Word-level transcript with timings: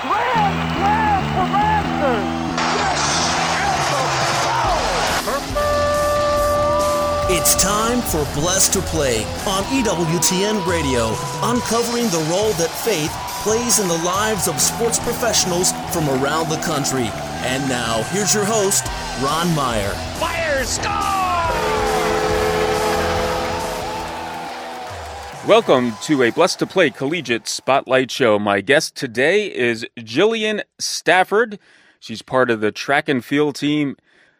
Grand 0.00 0.72
slam 0.78 1.22
for 1.34 1.46
Masters. 1.52 2.40
It's 7.32 7.54
time 7.62 8.00
for 8.00 8.24
Blessed 8.40 8.72
to 8.72 8.80
Play 8.80 9.24
on 9.46 9.62
EWTN 9.64 10.66
Radio, 10.66 11.14
uncovering 11.42 12.08
the 12.08 12.26
role 12.30 12.52
that 12.54 12.70
faith 12.70 13.12
plays 13.42 13.78
in 13.78 13.88
the 13.88 13.98
lives 13.98 14.48
of 14.48 14.58
sports 14.58 14.98
professionals 14.98 15.72
from 15.92 16.08
around 16.08 16.48
the 16.48 16.60
country. 16.62 17.10
And 17.44 17.68
now, 17.68 18.02
here's 18.04 18.34
your 18.34 18.46
host, 18.46 18.86
Ron 19.22 19.54
Meyer. 19.54 19.92
Fire 20.18 20.64
score! 20.64 21.19
Welcome 25.46 25.94
to 26.02 26.22
a 26.22 26.30
Blessed 26.30 26.58
to 26.58 26.66
Play 26.66 26.90
Collegiate 26.90 27.48
Spotlight 27.48 28.10
Show. 28.10 28.38
My 28.38 28.60
guest 28.60 28.94
today 28.94 29.46
is 29.46 29.86
Jillian 29.96 30.62
Stafford. 30.78 31.58
She's 31.98 32.20
part 32.20 32.50
of 32.50 32.60
the 32.60 32.70
track 32.70 33.08
and 33.08 33.24
field 33.24 33.56
team 33.56 33.96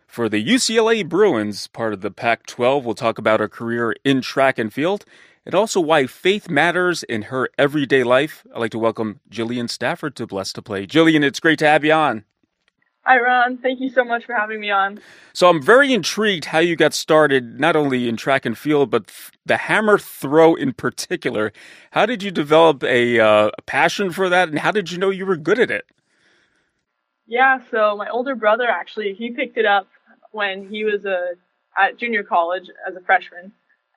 for 0.07 0.29
the 0.29 0.45
UCLA 0.45 1.09
Bruins, 1.09 1.69
part 1.69 1.95
of 1.95 2.03
the 2.03 2.11
Pac 2.11 2.45
12. 2.47 2.85
We'll 2.85 2.95
talk 2.95 3.17
about 3.17 3.41
her 3.41 3.49
career 3.49 3.97
in 4.05 4.21
track 4.21 4.59
and 4.59 4.71
field 4.71 5.07
and 5.47 5.55
also 5.55 5.81
why 5.81 6.07
faith 6.07 6.51
matters 6.51 7.03
in 7.05 7.23
her 7.23 7.49
everyday 7.57 8.05
life. 8.05 8.47
I'd 8.55 8.61
like 8.61 8.73
to 8.73 8.79
welcome 8.79 9.21
Jillian 9.31 9.71
Stafford 9.71 10.15
to 10.17 10.27
Blessed 10.27 10.57
to 10.57 10.63
Play. 10.63 10.87
Jillian, 10.87 11.25
it's 11.25 11.41
great 11.41 11.59
to 11.61 11.67
have 11.67 11.83
you 11.83 11.95
on. 11.95 12.25
Hi, 13.11 13.19
Ron. 13.19 13.59
Thank 13.59 13.81
you 13.81 13.91
so 13.91 14.05
much 14.05 14.25
for 14.25 14.37
having 14.37 14.61
me 14.61 14.71
on. 14.71 15.01
So, 15.33 15.49
I'm 15.49 15.61
very 15.61 15.93
intrigued 15.93 16.45
how 16.45 16.61
you 16.61 16.77
got 16.77 16.95
started, 16.95 17.59
not 17.59 17.75
only 17.75 18.09
in 18.09 18.17
track 18.17 18.47
and 18.47 18.57
field, 18.57 18.89
but 18.91 19.11
the 19.45 19.57
hammer 19.57 19.99
throw 19.99 20.55
in 20.55 20.73
particular. 20.73 21.53
How 21.91 22.07
did 22.07 22.23
you 22.23 22.31
develop 22.31 22.85
a, 22.85 23.19
uh, 23.19 23.51
a 23.59 23.63
passion 23.63 24.13
for 24.13 24.29
that, 24.29 24.49
and 24.49 24.61
how 24.61 24.71
did 24.71 24.93
you 24.93 24.99
know 24.99 25.11
you 25.11 25.27
were 25.27 25.37
good 25.37 25.59
at 25.59 25.73
it? 25.73 25.87
Yeah, 27.27 27.59
so 27.73 27.97
my 27.97 28.09
older 28.09 28.37
brother 28.37 28.69
actually, 28.69 29.15
he 29.15 29.33
picked 29.33 29.59
it 29.59 29.67
up 29.67 29.89
when 30.31 30.69
he 30.69 30.85
was 30.85 31.05
a 31.05 31.31
at 31.77 31.97
junior 31.97 32.23
college 32.23 32.71
as 32.89 32.95
a 32.95 33.01
freshman, 33.01 33.51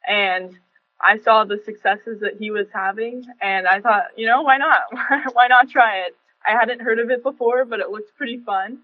and 0.07 0.57
I 0.99 1.19
saw 1.19 1.43
the 1.43 1.59
successes 1.63 2.19
that 2.21 2.37
he 2.39 2.49
was 2.49 2.65
having, 2.73 3.25
and 3.43 3.67
I 3.67 3.79
thought, 3.79 4.05
you 4.17 4.25
know, 4.25 4.41
why 4.41 4.57
not? 4.57 4.85
why 5.33 5.49
not 5.49 5.69
try 5.69 5.99
it? 5.99 6.15
I 6.47 6.53
hadn't 6.53 6.81
heard 6.81 6.97
of 6.97 7.11
it 7.11 7.21
before, 7.21 7.63
but 7.63 7.79
it 7.79 7.91
looked 7.91 8.17
pretty 8.17 8.39
fun, 8.39 8.79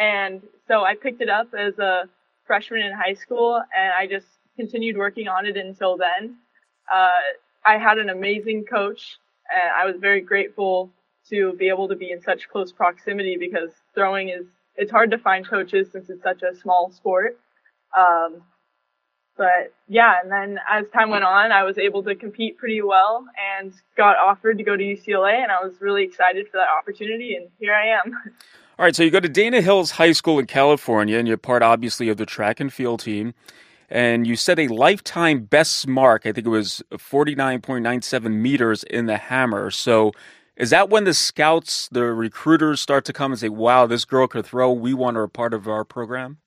and 0.00 0.40
so 0.66 0.82
I 0.82 0.94
picked 0.96 1.20
it 1.20 1.28
up 1.28 1.48
as 1.56 1.78
a 1.78 2.08
freshman 2.46 2.80
in 2.80 2.92
high 2.92 3.14
school, 3.14 3.62
and 3.76 3.92
I 3.92 4.06
just 4.06 4.26
continued 4.56 4.96
working 4.96 5.28
on 5.28 5.46
it 5.46 5.56
until 5.56 5.96
then. 5.96 6.36
Uh, 6.92 7.20
I 7.64 7.76
had 7.76 7.98
an 7.98 8.08
amazing 8.08 8.64
coach, 8.64 9.18
and 9.54 9.70
I 9.70 9.84
was 9.84 10.00
very 10.00 10.22
grateful 10.22 10.90
to 11.28 11.52
be 11.52 11.68
able 11.68 11.86
to 11.88 11.94
be 11.94 12.10
in 12.10 12.22
such 12.22 12.48
close 12.48 12.72
proximity 12.72 13.36
because 13.38 13.70
throwing 13.94 14.30
is 14.30 14.46
it's 14.76 14.90
hard 14.90 15.10
to 15.10 15.18
find 15.18 15.46
coaches 15.46 15.88
since 15.92 16.08
it's 16.08 16.22
such 16.22 16.42
a 16.42 16.56
small 16.56 16.90
sport. 16.90 17.38
Um, 17.96 18.42
but 19.36 19.74
yeah, 19.86 20.14
and 20.22 20.32
then 20.32 20.58
as 20.68 20.88
time 20.90 21.10
went 21.10 21.24
on, 21.24 21.52
I 21.52 21.64
was 21.64 21.76
able 21.78 22.02
to 22.04 22.14
compete 22.14 22.56
pretty 22.56 22.80
well 22.82 23.26
and 23.60 23.72
got 23.96 24.16
offered 24.16 24.58
to 24.58 24.64
go 24.64 24.76
to 24.76 24.82
UCLA, 24.82 25.42
and 25.42 25.52
I 25.52 25.62
was 25.62 25.74
really 25.80 26.04
excited 26.04 26.46
for 26.50 26.56
that 26.56 26.68
opportunity, 26.68 27.36
and 27.36 27.48
here 27.58 27.74
I 27.74 27.98
am. 27.98 28.32
All 28.80 28.84
right, 28.84 28.96
so 28.96 29.02
you 29.02 29.10
go 29.10 29.20
to 29.20 29.28
Dana 29.28 29.60
Hills 29.60 29.90
High 29.90 30.12
School 30.12 30.38
in 30.38 30.46
California, 30.46 31.18
and 31.18 31.28
you're 31.28 31.36
part, 31.36 31.62
obviously, 31.62 32.08
of 32.08 32.16
the 32.16 32.24
track 32.24 32.60
and 32.60 32.72
field 32.72 33.00
team. 33.00 33.34
And 33.90 34.26
you 34.26 34.36
set 34.36 34.58
a 34.58 34.68
lifetime 34.68 35.42
best 35.42 35.86
mark. 35.86 36.24
I 36.24 36.32
think 36.32 36.46
it 36.46 36.50
was 36.50 36.82
49.97 36.92 38.32
meters 38.32 38.82
in 38.84 39.04
the 39.04 39.18
hammer. 39.18 39.70
So 39.70 40.12
is 40.56 40.70
that 40.70 40.88
when 40.88 41.04
the 41.04 41.12
scouts, 41.12 41.90
the 41.92 42.04
recruiters 42.04 42.80
start 42.80 43.04
to 43.04 43.12
come 43.12 43.32
and 43.32 43.38
say, 43.38 43.50
wow, 43.50 43.86
this 43.86 44.06
girl 44.06 44.26
could 44.26 44.46
throw. 44.46 44.72
We 44.72 44.94
want 44.94 45.18
her 45.18 45.24
a 45.24 45.28
part 45.28 45.52
of 45.52 45.68
our 45.68 45.84
program? 45.84 46.38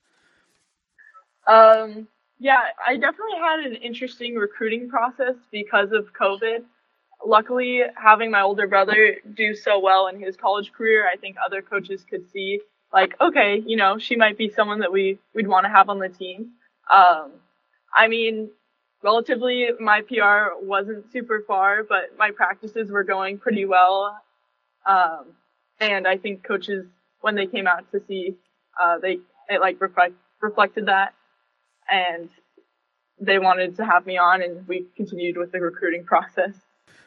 Um, 1.46 2.08
yeah, 2.40 2.62
I 2.84 2.96
definitely 2.96 3.38
had 3.38 3.60
an 3.60 3.76
interesting 3.76 4.38
recruiting 4.38 4.90
process 4.90 5.36
because 5.52 5.92
of 5.92 6.08
COVID. 6.20 6.64
Luckily, 7.26 7.82
having 7.96 8.32
my 8.32 8.42
older 8.42 8.68
brother 8.68 9.18
do 9.34 9.56
so 9.56 9.80
well 9.80 10.08
in 10.08 10.20
his 10.20 10.36
college 10.36 10.72
career, 10.74 11.08
I 11.12 11.18
think 11.18 11.38
other 11.46 11.62
coaches 11.62 12.06
could 12.10 12.30
see, 12.32 12.62
like, 12.92 13.16
okay, 13.22 13.64
you 13.66 13.78
know, 13.78 13.98
she 13.98 14.16
might 14.16 14.38
be 14.38 14.50
someone 14.50 14.80
that 14.80 14.92
we, 14.92 15.20
we'd 15.34 15.48
want 15.48 15.66
to 15.66 15.70
have 15.70 15.90
on 15.90 16.00
the 16.00 16.10
team. 16.10 16.52
Um, 16.92 17.32
I 17.96 18.08
mean, 18.08 18.50
relatively 19.04 19.70
my 19.80 20.02
PR 20.02 20.56
wasn't 20.62 21.12
super 21.12 21.44
far, 21.48 21.84
but 21.84 22.18
my 22.18 22.32
practices 22.32 22.92
were 22.92 23.04
going 23.04 23.38
pretty 23.38 23.66
well. 23.66 24.20
Um, 24.86 25.28
and 25.80 26.08
I 26.08 26.18
think 26.18 26.44
coaches, 26.44 26.86
when 27.22 27.36
they 27.36 27.48
came 27.48 27.68
out 27.68 27.90
to 27.92 28.02
see, 28.08 28.36
uh, 28.82 28.98
they, 29.00 29.20
it 29.50 29.62
like 29.62 29.80
reflect, 29.80 30.16
reflected 30.42 30.88
that 30.88 31.14
and 31.90 32.30
they 33.20 33.40
wanted 33.40 33.76
to 33.78 33.86
have 33.86 34.06
me 34.06 34.18
on 34.18 34.42
and 34.42 34.68
we 34.68 34.86
continued 34.96 35.38
with 35.38 35.52
the 35.52 35.60
recruiting 35.60 36.04
process. 36.06 36.54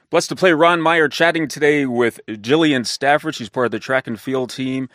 Blessed 0.09 0.29
to 0.29 0.37
play 0.37 0.53
Ron 0.53 0.81
Meyer 0.81 1.09
chatting 1.09 1.49
today 1.49 1.85
with 1.85 2.21
Jillian 2.29 2.87
Stafford. 2.87 3.35
She's 3.35 3.49
part 3.49 3.67
of 3.67 3.73
the 3.73 3.81
track 3.81 4.07
and 4.07 4.21
field 4.21 4.51
team 4.51 4.89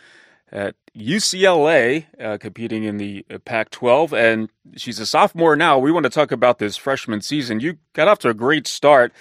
at 0.50 0.74
UCLA, 0.96 2.06
uh, 2.18 2.38
competing 2.38 2.84
in 2.84 2.96
the 2.96 3.22
Pac 3.44 3.68
12, 3.68 4.14
and 4.14 4.48
she's 4.74 4.98
a 4.98 5.04
sophomore 5.04 5.54
now. 5.54 5.78
We 5.78 5.92
want 5.92 6.04
to 6.04 6.10
talk 6.10 6.32
about 6.32 6.58
this 6.58 6.78
freshman 6.78 7.20
season. 7.20 7.60
You 7.60 7.76
got 7.92 8.08
off 8.08 8.20
to 8.20 8.30
a 8.30 8.34
great 8.34 8.66
start. 8.66 9.12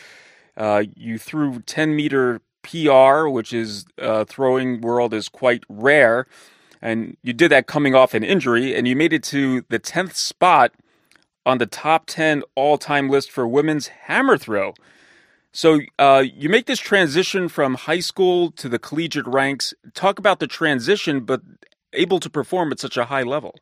Uh, 0.56 0.84
you 0.96 1.18
threw 1.18 1.60
10 1.60 1.94
meter 1.94 2.40
PR, 2.64 3.28
which 3.28 3.52
is 3.52 3.84
uh, 4.02 4.24
throwing 4.24 4.80
world 4.80 5.14
is 5.14 5.28
quite 5.28 5.66
rare, 5.68 6.26
and 6.82 7.18
you 7.22 7.34
did 7.34 7.52
that 7.52 7.68
coming 7.68 7.96
off 7.96 8.14
an 8.14 8.24
injury, 8.24 8.74
and 8.74 8.88
you 8.88 8.96
made 8.96 9.12
it 9.12 9.24
to 9.24 9.66
the 9.68 9.80
10th 9.80 10.16
spot 10.16 10.72
on 11.46 11.58
the 11.58 11.66
top 11.66 12.06
10 12.06 12.44
all 12.56 12.78
time 12.78 13.10
list 13.10 13.30
for 13.30 13.46
women's 13.46 13.88
hammer 13.88 14.38
throw. 14.38 14.74
So 15.54 15.82
uh, 16.00 16.24
you 16.34 16.50
make 16.50 16.66
this 16.66 16.80
transition 16.80 17.50
from 17.50 17.76
high 17.76 18.00
school 18.00 18.52
to 18.52 18.70
the 18.70 18.80
collegiate 18.80 19.28
ranks. 19.28 19.74
Talk 19.94 20.18
about 20.18 20.40
the 20.40 20.48
transition, 20.48 21.22
but 21.22 21.42
able 21.94 22.20
to 22.22 22.30
perform 22.30 22.72
at 22.72 22.80
such 22.80 22.98
a 22.98 23.06
high 23.06 23.24
level. 23.24 23.56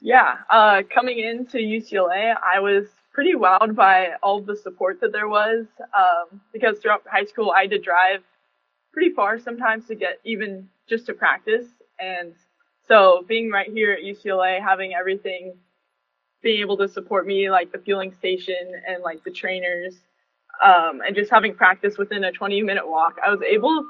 Yeah, 0.00 0.38
uh, 0.48 0.82
coming 0.92 1.18
into 1.18 1.58
UCLA, 1.58 2.34
I 2.42 2.58
was 2.60 2.86
pretty 3.12 3.34
wowed 3.34 3.74
by 3.74 4.12
all 4.22 4.40
the 4.40 4.56
support 4.56 5.00
that 5.00 5.12
there 5.12 5.28
was 5.28 5.66
um, 5.96 6.40
because 6.52 6.78
throughout 6.78 7.02
high 7.06 7.24
school, 7.24 7.50
I 7.50 7.62
had 7.62 7.70
to 7.70 7.78
drive 7.78 8.22
pretty 8.92 9.14
far 9.14 9.38
sometimes 9.38 9.86
to 9.86 9.94
get 9.94 10.20
even 10.24 10.68
just 10.88 11.06
to 11.06 11.14
practice. 11.14 11.66
And 11.98 12.34
so 12.88 13.24
being 13.28 13.50
right 13.50 13.70
here 13.70 13.92
at 13.92 14.00
UCLA, 14.00 14.60
having 14.60 14.94
everything, 14.94 15.54
being 16.42 16.60
able 16.60 16.78
to 16.78 16.88
support 16.88 17.26
me, 17.26 17.50
like 17.50 17.70
the 17.70 17.78
fueling 17.78 18.12
station 18.18 18.72
and 18.88 19.02
like 19.02 19.22
the 19.22 19.30
trainers, 19.30 19.94
um, 20.64 21.00
and 21.06 21.14
just 21.14 21.30
having 21.30 21.54
practice 21.54 21.96
within 21.98 22.24
a 22.24 22.32
20 22.32 22.62
minute 22.62 22.86
walk, 22.86 23.16
I 23.24 23.30
was 23.30 23.40
able 23.42 23.84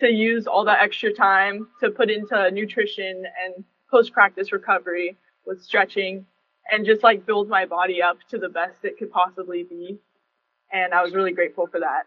to 0.00 0.08
use 0.08 0.46
all 0.46 0.64
that 0.64 0.82
extra 0.82 1.12
time 1.12 1.68
to 1.80 1.90
put 1.90 2.10
into 2.10 2.50
nutrition 2.50 3.24
and 3.44 3.64
post 3.90 4.12
practice 4.12 4.52
recovery 4.52 5.16
with 5.46 5.62
stretching 5.62 6.26
and 6.70 6.86
just 6.86 7.02
like 7.02 7.26
build 7.26 7.48
my 7.48 7.66
body 7.66 8.02
up 8.02 8.18
to 8.30 8.38
the 8.38 8.48
best 8.48 8.84
it 8.84 8.98
could 8.98 9.10
possibly 9.10 9.64
be. 9.64 9.98
And 10.72 10.94
I 10.94 11.02
was 11.02 11.12
really 11.12 11.32
grateful 11.32 11.66
for 11.66 11.80
that. 11.80 12.04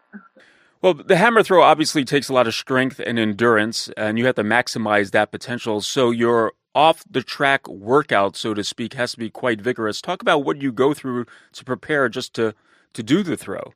Well, 0.82 0.94
the 0.94 1.16
hammer 1.16 1.42
throw 1.42 1.62
obviously 1.62 2.04
takes 2.04 2.28
a 2.28 2.34
lot 2.34 2.46
of 2.46 2.54
strength 2.54 3.00
and 3.00 3.18
endurance, 3.18 3.88
and 3.96 4.18
you 4.18 4.26
have 4.26 4.34
to 4.34 4.44
maximize 4.44 5.10
that 5.12 5.30
potential. 5.30 5.80
So 5.80 6.10
your 6.10 6.52
off 6.74 7.02
the 7.10 7.22
track 7.22 7.66
workout, 7.66 8.36
so 8.36 8.52
to 8.52 8.62
speak, 8.62 8.92
has 8.92 9.12
to 9.12 9.18
be 9.18 9.30
quite 9.30 9.60
vigorous. 9.60 10.02
Talk 10.02 10.20
about 10.20 10.44
what 10.44 10.60
you 10.60 10.72
go 10.72 10.92
through 10.92 11.24
to 11.54 11.64
prepare 11.64 12.08
just 12.08 12.34
to 12.34 12.54
to 12.92 13.02
do 13.02 13.22
the 13.22 13.36
throw. 13.36 13.72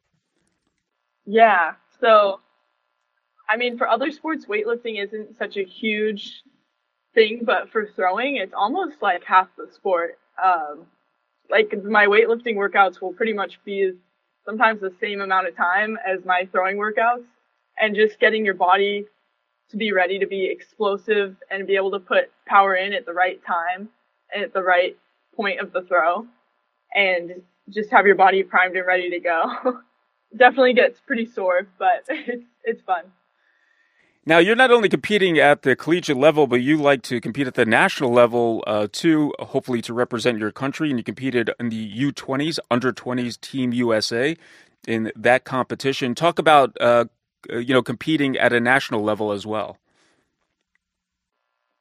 Yeah. 1.27 1.75
So, 2.01 2.41
I 3.49 3.57
mean, 3.57 3.79
for 3.79 3.89
other 3.89 4.11
sports, 4.11 4.47
weightlifting 4.47 5.03
isn't 5.03 5.37
such 5.37 5.57
a 5.57 5.65
huge 5.65 6.43
thing, 7.15 7.43
but 7.45 7.71
for 7.71 7.89
throwing, 7.97 8.37
it's 8.37 8.55
almost 8.55 9.03
like 9.03 9.25
half 9.25 9.49
the 9.57 9.69
sport. 9.73 10.19
Um, 10.43 10.87
like 11.51 11.73
my 11.85 12.07
weightlifting 12.07 12.57
workouts 12.57 13.01
will 13.01 13.13
pretty 13.13 13.33
much 13.33 13.63
be 13.65 13.93
sometimes 14.45 14.81
the 14.81 14.93
same 15.01 15.21
amount 15.21 15.49
of 15.49 15.57
time 15.57 15.99
as 16.07 16.25
my 16.25 16.49
throwing 16.53 16.77
workouts 16.77 17.25
and 17.81 17.95
just 17.95 18.21
getting 18.21 18.45
your 18.45 18.55
body 18.55 19.07
to 19.71 19.77
be 19.77 19.93
ready 19.93 20.19
to 20.19 20.27
be 20.27 20.47
explosive 20.47 21.37
and 21.51 21.67
be 21.67 21.77
able 21.77 21.91
to 21.91 22.01
put 22.01 22.31
power 22.47 22.75
in 22.75 22.93
at 22.93 23.07
the 23.07 23.13
right 23.13 23.41
time 23.45 23.89
and 24.35 24.43
at 24.45 24.53
the 24.53 24.63
right 24.63 24.97
point 25.37 25.61
of 25.61 25.73
the 25.73 25.83
throw 25.83 26.27
and 26.95 27.43
just 27.69 27.91
have 27.91 28.07
your 28.07 28.17
body 28.17 28.43
primed 28.43 28.77
and 28.77 28.87
ready 28.87 29.11
to 29.11 29.21
go. 29.21 29.81
definitely 30.37 30.75
gets 30.75 31.01
pretty 31.01 31.27
sore, 31.27 31.67
but 31.79 32.05
it's 32.09 32.45
it's 32.65 32.83
fun. 32.83 33.05
Now, 34.27 34.39
you're 34.39 34.55
not 34.55 34.71
only 34.71 34.91
competing 34.91 35.39
at 35.39 35.63
the 35.63 35.75
collegiate 35.75 36.19
level, 36.19 36.47
but 36.47 36.61
you 36.61 36.77
like 36.77 37.03
to 37.05 37.23
compete 37.23 37.47
at 37.47 37.55
the 37.55 37.65
national 37.65 38.13
level 38.13 38.63
uh, 38.67 38.87
too, 38.93 39.33
hopefully 39.39 39.81
to 39.83 39.95
represent 39.95 40.39
your 40.39 40.53
country. 40.53 40.91
And 40.91 40.99
you 40.99 41.03
competed 41.03 41.51
in 41.59 41.71
the 41.71 42.13
U20s, 42.13 42.59
under 42.71 42.93
20s 42.93 43.41
Team 43.41 43.73
USA 43.73 44.37
in 44.87 45.11
that 45.17 45.45
competition. 45.45 46.15
Talk 46.15 46.39
about 46.39 46.77
uh, 46.81 47.07
uh, 47.51 47.59
you 47.59 47.73
know, 47.73 47.83
competing 47.83 48.37
at 48.37 48.53
a 48.53 48.61
national 48.61 49.03
level 49.03 49.33
as 49.33 49.47
well. 49.47 49.79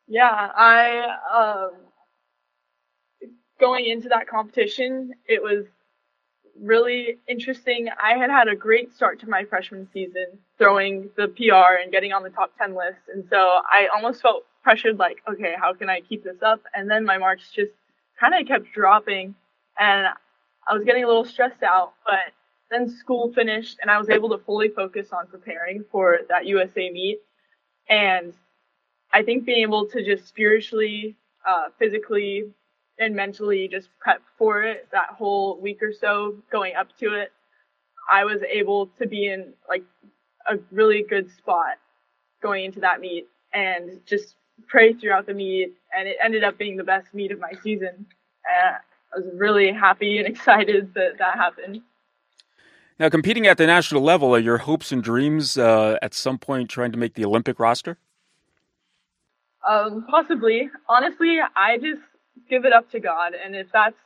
Yeah, 0.07 0.49
I 0.55 1.15
um, 1.33 1.71
going 3.59 3.85
into 3.85 4.09
that 4.09 4.27
competition, 4.27 5.13
it 5.27 5.43
was 5.43 5.65
really 6.61 7.17
interesting. 7.27 7.89
I 8.01 8.17
had 8.17 8.29
had 8.29 8.47
a 8.47 8.55
great 8.55 8.93
start 8.93 9.19
to 9.21 9.29
my 9.29 9.43
freshman 9.45 9.87
season, 9.93 10.25
throwing 10.57 11.09
the 11.15 11.27
PR 11.27 11.81
and 11.81 11.91
getting 11.91 12.13
on 12.13 12.23
the 12.23 12.29
top 12.29 12.51
10 12.57 12.75
list. 12.75 12.99
And 13.13 13.25
so 13.29 13.37
I 13.37 13.87
almost 13.93 14.21
felt 14.21 14.43
pressured, 14.63 14.99
like, 14.99 15.17
okay, 15.31 15.55
how 15.59 15.73
can 15.73 15.89
I 15.89 16.01
keep 16.01 16.23
this 16.23 16.41
up? 16.41 16.61
And 16.73 16.89
then 16.89 17.05
my 17.05 17.17
marks 17.17 17.51
just 17.51 17.71
kind 18.19 18.33
of 18.35 18.47
kept 18.47 18.71
dropping 18.73 19.35
and 19.79 20.07
I 20.67 20.73
was 20.73 20.83
getting 20.83 21.03
a 21.03 21.07
little 21.07 21.25
stressed 21.25 21.63
out, 21.63 21.93
but 22.05 22.33
then 22.69 22.89
school 22.89 23.31
finished 23.33 23.77
and 23.81 23.89
I 23.89 23.97
was 23.97 24.09
able 24.09 24.29
to 24.29 24.37
fully 24.37 24.69
focus 24.69 25.07
on 25.11 25.27
preparing 25.27 25.83
for 25.91 26.19
that 26.29 26.45
USA 26.45 26.89
meet. 26.91 27.19
And 27.89 28.33
I 29.11 29.23
think 29.23 29.45
being 29.45 29.63
able 29.63 29.87
to 29.87 30.03
just 30.03 30.27
spiritually, 30.27 31.15
uh, 31.47 31.69
physically, 31.79 32.51
and 32.99 33.15
mentally 33.15 33.67
just 33.67 33.89
prep 33.99 34.21
for 34.37 34.61
it 34.63 34.87
that 34.91 35.09
whole 35.09 35.59
week 35.59 35.81
or 35.81 35.93
so 35.93 36.35
going 36.51 36.75
up 36.75 36.95
to 36.99 37.13
it, 37.13 37.31
I 38.11 38.25
was 38.25 38.41
able 38.43 38.87
to 38.99 39.07
be 39.07 39.27
in 39.27 39.53
like 39.67 39.83
a 40.47 40.57
really 40.71 41.03
good 41.07 41.29
spot 41.37 41.77
going 42.41 42.65
into 42.65 42.79
that 42.81 42.99
meet 42.99 43.27
and 43.53 43.99
just 44.05 44.35
pray 44.67 44.93
throughout 44.93 45.25
the 45.25 45.33
meet. 45.33 45.73
And 45.97 46.07
it 46.07 46.17
ended 46.21 46.43
up 46.43 46.57
being 46.57 46.77
the 46.77 46.83
best 46.83 47.13
meet 47.13 47.31
of 47.31 47.39
my 47.39 47.53
season. 47.63 48.05
Uh, 48.45 48.77
I 49.13 49.19
was 49.19 49.29
really 49.33 49.71
happy 49.71 50.17
and 50.17 50.27
excited 50.35 50.93
that 50.95 51.17
that 51.19 51.35
happened. 51.35 51.81
Now, 52.99 53.07
competing 53.07 53.47
at 53.47 53.57
the 53.57 53.65
national 53.65 54.01
level, 54.01 54.35
are 54.35 54.39
your 54.39 54.57
hopes 54.57 54.91
and 54.91 55.01
dreams 55.01 55.57
uh, 55.57 55.97
at 56.01 56.13
some 56.13 56.37
point 56.37 56.69
trying 56.69 56.91
to 56.91 56.97
make 56.97 57.13
the 57.13 57.23
Olympic 57.23 57.57
roster? 57.57 57.97
Um, 59.67 60.05
possibly. 60.09 60.69
Honestly, 60.89 61.39
I 61.55 61.77
just 61.77 62.01
give 62.49 62.65
it 62.65 62.73
up 62.73 62.89
to 62.91 62.99
God. 62.99 63.33
And 63.33 63.55
if 63.55 63.71
that's 63.71 63.97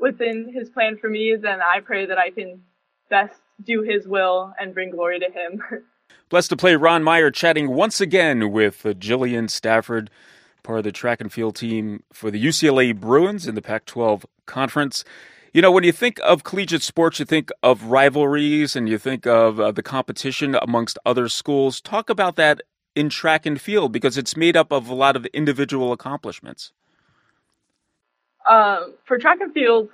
within 0.00 0.52
his 0.52 0.70
plan 0.70 0.96
for 0.96 1.08
me, 1.08 1.36
then 1.40 1.60
I 1.60 1.80
pray 1.80 2.06
that 2.06 2.18
I 2.18 2.30
can 2.30 2.62
best 3.10 3.40
do 3.62 3.82
his 3.82 4.06
will 4.06 4.52
and 4.58 4.74
bring 4.74 4.90
glory 4.90 5.20
to 5.20 5.26
him. 5.26 5.62
Blessed 6.28 6.50
to 6.50 6.56
play 6.56 6.76
Ron 6.76 7.02
Meyer 7.02 7.30
chatting 7.30 7.68
once 7.68 8.00
again 8.00 8.50
with 8.50 8.86
uh, 8.86 8.94
Jillian 8.94 9.50
Stafford, 9.50 10.10
part 10.62 10.78
of 10.78 10.84
the 10.84 10.92
track 10.92 11.20
and 11.20 11.32
field 11.32 11.56
team 11.56 12.02
for 12.12 12.30
the 12.30 12.42
UCLA 12.42 12.98
Bruins 12.98 13.46
in 13.46 13.54
the 13.54 13.62
Pac 13.62 13.84
12 13.84 14.24
conference. 14.46 15.04
You 15.52 15.60
know, 15.60 15.70
when 15.70 15.84
you 15.84 15.92
think 15.92 16.18
of 16.24 16.44
collegiate 16.44 16.82
sports, 16.82 17.18
you 17.18 17.26
think 17.26 17.50
of 17.62 17.84
rivalries 17.84 18.74
and 18.74 18.88
you 18.88 18.96
think 18.96 19.26
of 19.26 19.60
uh, 19.60 19.70
the 19.72 19.82
competition 19.82 20.56
amongst 20.60 20.98
other 21.04 21.28
schools. 21.28 21.80
Talk 21.80 22.08
about 22.08 22.36
that 22.36 22.62
in 22.94 23.10
track 23.10 23.44
and 23.44 23.60
field 23.60 23.92
because 23.92 24.16
it's 24.16 24.36
made 24.36 24.56
up 24.56 24.72
of 24.72 24.88
a 24.88 24.94
lot 24.94 25.16
of 25.16 25.26
individual 25.26 25.92
accomplishments. 25.92 26.72
Uh, 28.48 28.86
for 29.04 29.18
track 29.18 29.40
and 29.40 29.52
field, 29.52 29.90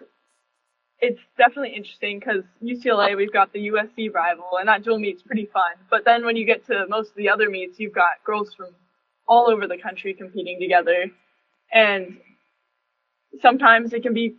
it's 1.00 1.20
definitely 1.36 1.74
interesting 1.76 2.18
because 2.18 2.42
UCLA, 2.62 3.16
we've 3.16 3.32
got 3.32 3.52
the 3.52 3.68
USC 3.68 4.12
rival, 4.12 4.58
and 4.58 4.68
that 4.68 4.82
dual 4.82 4.98
meet's 4.98 5.22
pretty 5.22 5.46
fun. 5.46 5.72
But 5.90 6.04
then 6.04 6.24
when 6.24 6.36
you 6.36 6.44
get 6.44 6.66
to 6.66 6.86
most 6.88 7.10
of 7.10 7.16
the 7.16 7.28
other 7.28 7.48
meets, 7.50 7.78
you've 7.78 7.94
got 7.94 8.24
girls 8.24 8.52
from 8.54 8.68
all 9.28 9.50
over 9.50 9.66
the 9.66 9.78
country 9.78 10.14
competing 10.14 10.58
together. 10.58 11.06
And 11.72 12.18
sometimes 13.40 13.92
it 13.92 14.02
can 14.02 14.14
be 14.14 14.34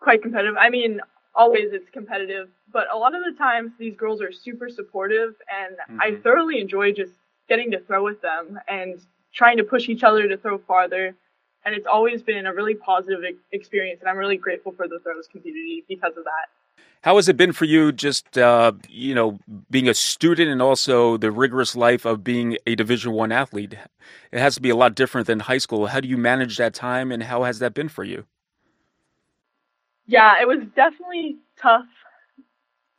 quite 0.00 0.22
competitive. 0.22 0.56
I 0.58 0.70
mean, 0.70 1.00
always 1.34 1.72
it's 1.72 1.90
competitive, 1.90 2.48
but 2.72 2.86
a 2.92 2.96
lot 2.96 3.14
of 3.14 3.22
the 3.24 3.36
times 3.36 3.72
these 3.78 3.96
girls 3.96 4.20
are 4.20 4.32
super 4.32 4.68
supportive, 4.68 5.34
and 5.50 5.76
mm-hmm. 5.76 6.00
I 6.00 6.20
thoroughly 6.22 6.60
enjoy 6.60 6.92
just 6.92 7.12
getting 7.48 7.70
to 7.72 7.80
throw 7.80 8.04
with 8.04 8.20
them 8.22 8.58
and 8.68 9.00
trying 9.34 9.56
to 9.56 9.64
push 9.64 9.88
each 9.88 10.02
other 10.02 10.28
to 10.28 10.36
throw 10.36 10.58
farther 10.58 11.14
and 11.66 11.74
it's 11.74 11.86
always 11.86 12.22
been 12.22 12.46
a 12.46 12.54
really 12.54 12.74
positive 12.74 13.20
experience 13.52 14.00
and 14.00 14.08
i'm 14.08 14.16
really 14.16 14.38
grateful 14.38 14.72
for 14.72 14.88
the 14.88 14.98
throws 15.00 15.26
community 15.26 15.84
because 15.88 16.16
of 16.16 16.24
that. 16.24 16.48
How 17.02 17.16
has 17.16 17.28
it 17.28 17.36
been 17.36 17.52
for 17.52 17.66
you 17.66 17.92
just 17.92 18.38
uh, 18.38 18.72
you 18.88 19.14
know 19.14 19.38
being 19.70 19.88
a 19.88 19.94
student 19.94 20.48
and 20.48 20.62
also 20.62 21.16
the 21.16 21.30
rigorous 21.30 21.76
life 21.76 22.04
of 22.04 22.24
being 22.24 22.56
a 22.66 22.74
division 22.74 23.12
one 23.12 23.32
athlete? 23.32 23.74
It 24.32 24.38
has 24.38 24.54
to 24.56 24.60
be 24.60 24.70
a 24.70 24.76
lot 24.76 24.94
different 24.94 25.26
than 25.26 25.40
high 25.40 25.58
school. 25.58 25.86
How 25.86 26.00
do 26.00 26.08
you 26.08 26.16
manage 26.16 26.56
that 26.56 26.74
time 26.74 27.12
and 27.12 27.22
how 27.22 27.44
has 27.44 27.58
that 27.58 27.74
been 27.74 27.88
for 27.88 28.04
you? 28.04 28.24
Yeah 30.06 30.34
it 30.40 30.48
was 30.48 30.60
definitely 30.74 31.36
tough 31.60 31.86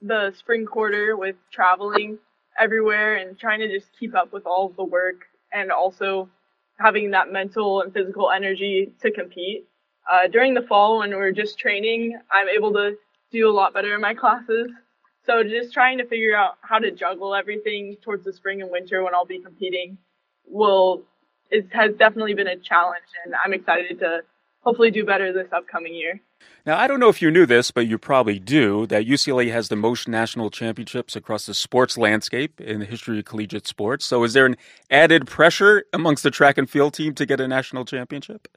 the 0.02 0.32
spring 0.38 0.66
quarter 0.66 1.18
with 1.18 1.36
traveling 1.52 2.18
everywhere 2.60 3.16
and 3.16 3.38
trying 3.38 3.60
to 3.60 3.68
just 3.68 3.88
keep 4.00 4.16
up 4.16 4.32
with 4.32 4.46
all 4.46 4.68
of 4.68 4.76
the 4.76 4.84
work 4.84 5.26
and 5.52 5.72
also 5.72 6.30
having 6.80 7.12
that 7.12 7.32
mental 7.32 7.82
and 7.82 7.94
physical 7.94 8.32
energy 8.32 8.92
to 9.02 9.12
compete. 9.12 9.68
Uh, 10.12 10.28
during 10.28 10.54
the 10.54 10.62
fall 10.62 11.00
when 11.00 11.12
we're 11.12 11.32
just 11.32 11.58
training, 11.60 12.18
I'm 12.32 12.48
able 12.50 12.72
to 12.74 12.96
do 13.32 13.50
a 13.50 13.52
lot 13.52 13.74
better 13.74 13.94
in 13.94 14.02
my 14.02 14.14
classes. 14.14 14.70
So 15.26 15.44
just 15.44 15.74
trying 15.74 15.98
to 15.98 16.06
figure 16.06 16.36
out 16.36 16.54
how 16.62 16.80
to 16.80 16.92
juggle 16.92 17.36
everything 17.36 17.98
towards 18.02 18.24
the 18.24 18.32
spring 18.32 18.62
and 18.62 18.72
winter 18.72 19.04
when 19.04 19.14
I'll 19.14 19.26
be 19.26 19.40
competing 19.40 19.98
will 20.46 21.04
it 21.50 21.68
has 21.72 21.94
definitely 21.96 22.34
been 22.34 22.48
a 22.48 22.58
challenge 22.58 23.04
and 23.26 23.34
I'm 23.44 23.54
excited 23.54 24.00
to 24.00 24.22
hopefully 24.62 24.92
do 24.92 25.06
better 25.06 25.34
this 25.34 25.52
upcoming 25.52 25.94
year. 25.94 26.22
Now, 26.66 26.78
I 26.78 26.88
don't 26.88 27.00
know 27.00 27.08
if 27.08 27.22
you 27.22 27.32
knew 27.32 27.46
this, 27.46 27.72
but 27.72 27.88
you 27.88 27.98
probably 27.98 28.40
do, 28.40 28.86
that 28.88 29.06
UCLA 29.06 29.52
has 29.52 29.70
the 29.70 29.78
most 29.78 30.08
national 30.08 30.50
championships 30.50 31.16
across 31.16 31.46
the 31.46 31.54
sports 31.54 31.98
landscape 31.98 32.60
in 32.60 32.80
the 32.80 32.86
history 32.86 33.20
of 33.20 33.26
collegiate 33.26 33.66
sports. 33.68 34.06
So, 34.06 34.24
is 34.24 34.34
there 34.34 34.46
an 34.46 34.58
added 34.92 35.28
pressure 35.28 35.86
amongst 35.94 36.24
the 36.24 36.32
track 36.32 36.58
and 36.58 36.70
field 36.70 36.94
team 36.94 37.14
to 37.16 37.26
get 37.26 37.40
a 37.40 37.48
national 37.48 37.86
championship? 37.86 38.50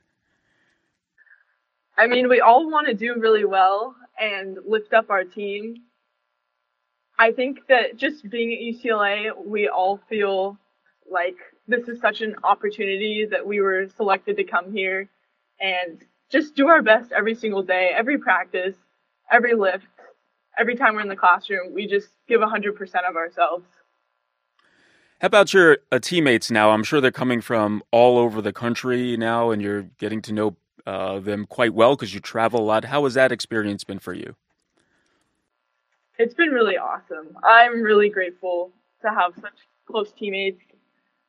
I 1.97 2.07
mean, 2.07 2.29
we 2.29 2.41
all 2.41 2.69
want 2.69 2.89
to 2.89 2.95
do 2.95 3.15
really 3.19 3.45
well 3.45 3.95
and 4.19 4.59
lift 4.67 4.93
up 4.93 5.11
our 5.11 5.23
team. 5.23 5.77
I 7.19 7.33
think 7.33 7.67
that 7.69 7.97
just 7.97 8.29
being 8.29 8.53
at 8.53 8.59
UCLA, 8.59 9.31
we 9.37 9.69
all 9.69 10.01
feel 10.09 10.59
like 11.09 11.37
this 11.69 11.87
is 11.89 12.01
such 12.01 12.23
an 12.23 12.37
opportunity 12.43 13.27
that 13.31 13.47
we 13.47 13.61
were 13.61 13.89
selected 13.97 14.37
to 14.39 14.45
come 14.45 14.73
here 14.73 15.09
and 15.61 16.03
just 16.31 16.55
do 16.55 16.69
our 16.69 16.83
best 16.83 17.13
every 17.13 17.35
single 17.35 17.63
day, 17.63 17.91
every 17.95 18.19
practice, 18.19 18.77
every 19.31 19.55
lift, 19.55 19.87
every 20.59 20.77
time 20.77 20.95
we're 20.95 21.01
in 21.03 21.09
the 21.09 21.17
classroom. 21.17 21.75
We 21.75 21.87
just 21.87 22.09
give 22.29 22.41
100% 22.41 22.81
of 23.09 23.17
ourselves. 23.17 23.65
How 25.21 25.27
about 25.27 25.53
your 25.53 25.79
uh, 25.93 25.99
teammates 25.99 26.51
now? 26.51 26.71
I'm 26.71 26.85
sure 26.85 27.01
they're 27.01 27.11
coming 27.11 27.43
from 27.43 27.83
all 27.91 28.17
over 28.17 28.41
the 28.41 28.53
country 28.53 29.17
now, 29.19 29.51
and 29.51 29.61
you're 29.61 29.83
getting 29.99 30.23
to 30.23 30.33
know 30.33 30.57
uh, 30.87 31.19
them 31.19 31.47
quite 31.47 31.75
well 31.75 31.95
because 31.95 32.15
you 32.15 32.21
travel 32.21 32.61
a 32.61 32.65
lot. 32.65 32.87
How 32.87 33.05
has 33.05 33.15
that 33.15 33.31
experience 33.31 33.85
been 33.85 33.99
for 33.99 34.15
you? 34.15 34.35
It's 36.19 36.35
been 36.35 36.51
really 36.51 36.79
awesome. 36.79 37.37
I'm 37.45 37.83
really 37.83 38.09
grateful 38.09 38.73
to 39.03 39.11
have 39.11 39.33
such 39.41 39.59
close 39.87 40.13
teammates 40.13 40.63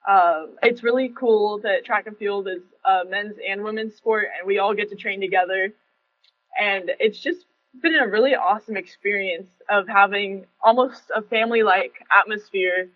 uh, 0.07 0.45
it's 0.63 0.83
really 0.83 1.13
cool 1.17 1.59
that 1.59 1.85
track 1.85 2.07
and 2.07 2.17
field 2.17 2.47
is 2.47 2.63
a 2.85 3.05
men's 3.05 3.35
and 3.47 3.63
women's 3.63 3.95
sport, 3.95 4.27
and 4.37 4.47
we 4.47 4.59
all 4.59 4.73
get 4.73 4.89
to 4.89 4.95
train 4.95 5.21
together. 5.21 5.73
And 6.59 6.91
it's 6.99 7.19
just 7.19 7.45
been 7.81 7.95
a 7.95 8.07
really 8.07 8.35
awesome 8.35 8.75
experience 8.75 9.49
of 9.69 9.87
having 9.87 10.45
almost 10.61 11.03
a 11.15 11.21
family-like 11.21 11.93
atmosphere 12.11 12.89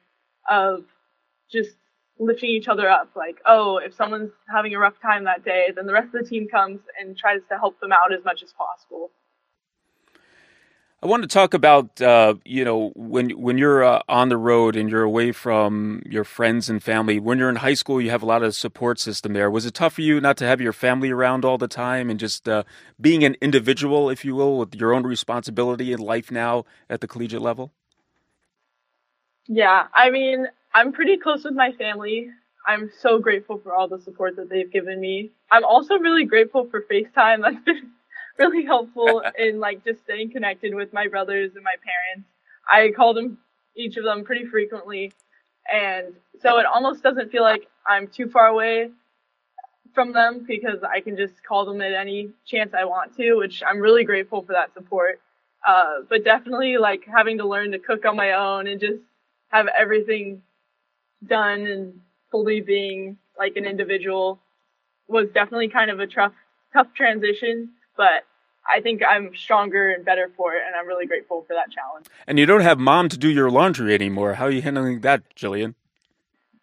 of 0.49 0.83
just 1.51 1.75
lifting 2.19 2.49
each 2.49 2.67
other 2.67 2.89
up. 2.89 3.09
Like, 3.15 3.37
oh, 3.45 3.77
if 3.77 3.93
someone's 3.93 4.31
having 4.53 4.73
a 4.75 4.79
rough 4.79 4.99
time 5.01 5.23
that 5.25 5.45
day, 5.45 5.71
then 5.75 5.85
the 5.85 5.93
rest 5.93 6.13
of 6.13 6.23
the 6.23 6.29
team 6.29 6.47
comes 6.47 6.81
and 6.99 7.17
tries 7.17 7.41
to 7.49 7.57
help 7.57 7.79
them 7.79 7.91
out 7.91 8.13
as 8.13 8.23
much 8.25 8.43
as 8.43 8.53
possible. 8.53 9.11
I 11.05 11.07
want 11.07 11.21
to 11.21 11.27
talk 11.27 11.53
about 11.53 12.01
uh, 12.01 12.33
you 12.45 12.65
know 12.65 12.91
when 12.95 13.29
when 13.39 13.59
you're 13.59 13.83
uh, 13.83 14.01
on 14.09 14.29
the 14.29 14.37
road 14.37 14.75
and 14.75 14.89
you're 14.89 15.03
away 15.03 15.31
from 15.33 16.01
your 16.03 16.23
friends 16.23 16.67
and 16.67 16.81
family. 16.81 17.19
When 17.19 17.37
you're 17.37 17.51
in 17.51 17.57
high 17.57 17.75
school, 17.75 18.01
you 18.01 18.09
have 18.09 18.23
a 18.23 18.25
lot 18.25 18.41
of 18.41 18.55
support 18.55 18.97
system 18.97 19.33
there. 19.33 19.51
Was 19.51 19.67
it 19.67 19.75
tough 19.75 19.93
for 19.93 20.01
you 20.01 20.19
not 20.19 20.35
to 20.37 20.47
have 20.47 20.59
your 20.59 20.73
family 20.73 21.11
around 21.11 21.45
all 21.45 21.59
the 21.59 21.67
time 21.67 22.09
and 22.09 22.19
just 22.19 22.49
uh, 22.49 22.63
being 22.99 23.23
an 23.23 23.35
individual, 23.39 24.09
if 24.09 24.25
you 24.25 24.33
will, 24.33 24.57
with 24.57 24.73
your 24.73 24.95
own 24.95 25.03
responsibility 25.03 25.93
in 25.93 25.99
life 25.99 26.31
now 26.31 26.65
at 26.89 27.01
the 27.01 27.07
collegiate 27.07 27.43
level? 27.43 27.71
Yeah, 29.45 29.83
I 29.93 30.09
mean, 30.09 30.47
I'm 30.73 30.91
pretty 30.91 31.17
close 31.17 31.43
with 31.43 31.53
my 31.53 31.71
family. 31.73 32.29
I'm 32.65 32.89
so 32.99 33.19
grateful 33.19 33.59
for 33.59 33.75
all 33.75 33.87
the 33.87 34.01
support 34.01 34.37
that 34.37 34.49
they've 34.49 34.71
given 34.71 34.99
me. 34.99 35.29
I'm 35.51 35.65
also 35.65 35.99
really 35.99 36.25
grateful 36.25 36.67
for 36.71 36.81
FaceTime. 36.81 37.41
That's 37.43 37.63
been 37.63 37.91
really 38.39 38.65
helpful 38.65 39.23
in 39.37 39.59
like 39.59 39.83
just 39.83 40.01
staying 40.01 40.31
connected 40.31 40.73
with 40.73 40.91
my 40.93 41.07
brothers 41.07 41.51
and 41.55 41.63
my 41.63 41.75
parents. 41.83 42.29
I 42.69 42.91
call 42.95 43.13
them 43.13 43.37
each 43.75 43.97
of 43.97 44.03
them 44.03 44.23
pretty 44.23 44.45
frequently. 44.45 45.13
And 45.71 46.13
so 46.41 46.57
it 46.57 46.65
almost 46.65 47.01
doesn't 47.01 47.31
feel 47.31 47.43
like 47.43 47.67
I'm 47.87 48.07
too 48.07 48.27
far 48.29 48.47
away 48.47 48.89
from 49.93 50.11
them 50.11 50.45
because 50.47 50.83
I 50.83 50.99
can 50.99 51.15
just 51.15 51.43
call 51.47 51.65
them 51.65 51.81
at 51.81 51.93
any 51.93 52.29
chance 52.45 52.73
I 52.73 52.83
want 52.83 53.15
to, 53.17 53.35
which 53.35 53.63
I'm 53.65 53.79
really 53.79 54.03
grateful 54.03 54.41
for 54.41 54.53
that 54.53 54.73
support. 54.73 55.21
Uh, 55.65 56.01
but 56.09 56.23
definitely 56.23 56.77
like 56.77 57.05
having 57.05 57.37
to 57.39 57.47
learn 57.47 57.71
to 57.71 57.79
cook 57.79 58.05
on 58.05 58.15
my 58.15 58.33
own 58.33 58.67
and 58.67 58.79
just 58.79 58.99
have 59.49 59.67
everything 59.67 60.41
done 61.25 61.65
and 61.65 61.99
fully 62.29 62.61
being 62.61 63.17
like 63.39 63.55
an 63.55 63.65
individual 63.65 64.39
was 65.07 65.27
definitely 65.33 65.69
kind 65.69 65.89
of 65.89 65.99
a 65.99 66.07
tough 66.07 66.33
tough 66.73 66.87
transition, 66.93 67.69
but 67.97 68.25
I 68.67 68.81
think 68.81 69.01
I'm 69.07 69.35
stronger 69.35 69.89
and 69.89 70.03
better 70.03 70.31
for 70.35 70.53
it, 70.55 70.63
and 70.65 70.75
I'm 70.75 70.87
really 70.87 71.05
grateful 71.05 71.43
for 71.47 71.53
that 71.53 71.71
challenge. 71.71 72.07
And 72.27 72.39
you 72.39 72.45
don't 72.45 72.61
have 72.61 72.79
mom 72.79 73.09
to 73.09 73.17
do 73.17 73.29
your 73.29 73.51
laundry 73.51 73.93
anymore. 73.93 74.35
How 74.35 74.45
are 74.45 74.51
you 74.51 74.61
handling 74.61 75.01
that, 75.01 75.23
Jillian? 75.35 75.75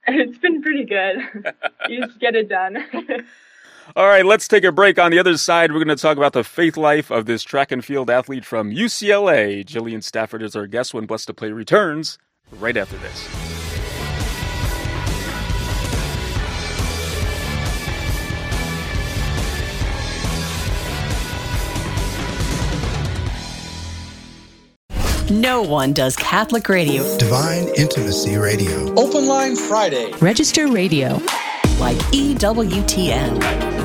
It's 0.04 0.36
been 0.38 0.60
pretty 0.62 0.84
good. 0.84 1.54
you 1.88 2.04
just 2.04 2.18
get 2.18 2.34
it 2.34 2.48
done. 2.48 2.76
All 3.96 4.06
right, 4.06 4.26
let's 4.26 4.48
take 4.48 4.64
a 4.64 4.72
break. 4.72 4.98
On 4.98 5.12
the 5.12 5.18
other 5.20 5.36
side, 5.36 5.70
we're 5.70 5.84
going 5.84 5.96
to 5.96 6.00
talk 6.00 6.16
about 6.16 6.32
the 6.32 6.42
faith 6.42 6.76
life 6.76 7.08
of 7.12 7.26
this 7.26 7.44
track 7.44 7.70
and 7.70 7.84
field 7.84 8.10
athlete 8.10 8.44
from 8.44 8.72
UCLA. 8.72 9.64
Jillian 9.64 10.02
Stafford 10.02 10.42
is 10.42 10.56
our 10.56 10.66
guest 10.66 10.92
when 10.92 11.06
Blessed 11.06 11.28
to 11.28 11.34
Play 11.34 11.52
returns 11.52 12.18
right 12.58 12.76
after 12.76 12.96
this. 12.96 13.51
No 25.42 25.60
one 25.60 25.92
does 25.92 26.14
Catholic 26.14 26.68
radio. 26.68 27.02
Divine 27.18 27.66
Intimacy 27.76 28.36
Radio. 28.36 28.94
Open 28.94 29.26
Line 29.26 29.56
Friday. 29.56 30.12
Register 30.20 30.68
radio. 30.68 31.14
Like 31.80 31.98
EWTN. 32.12 33.81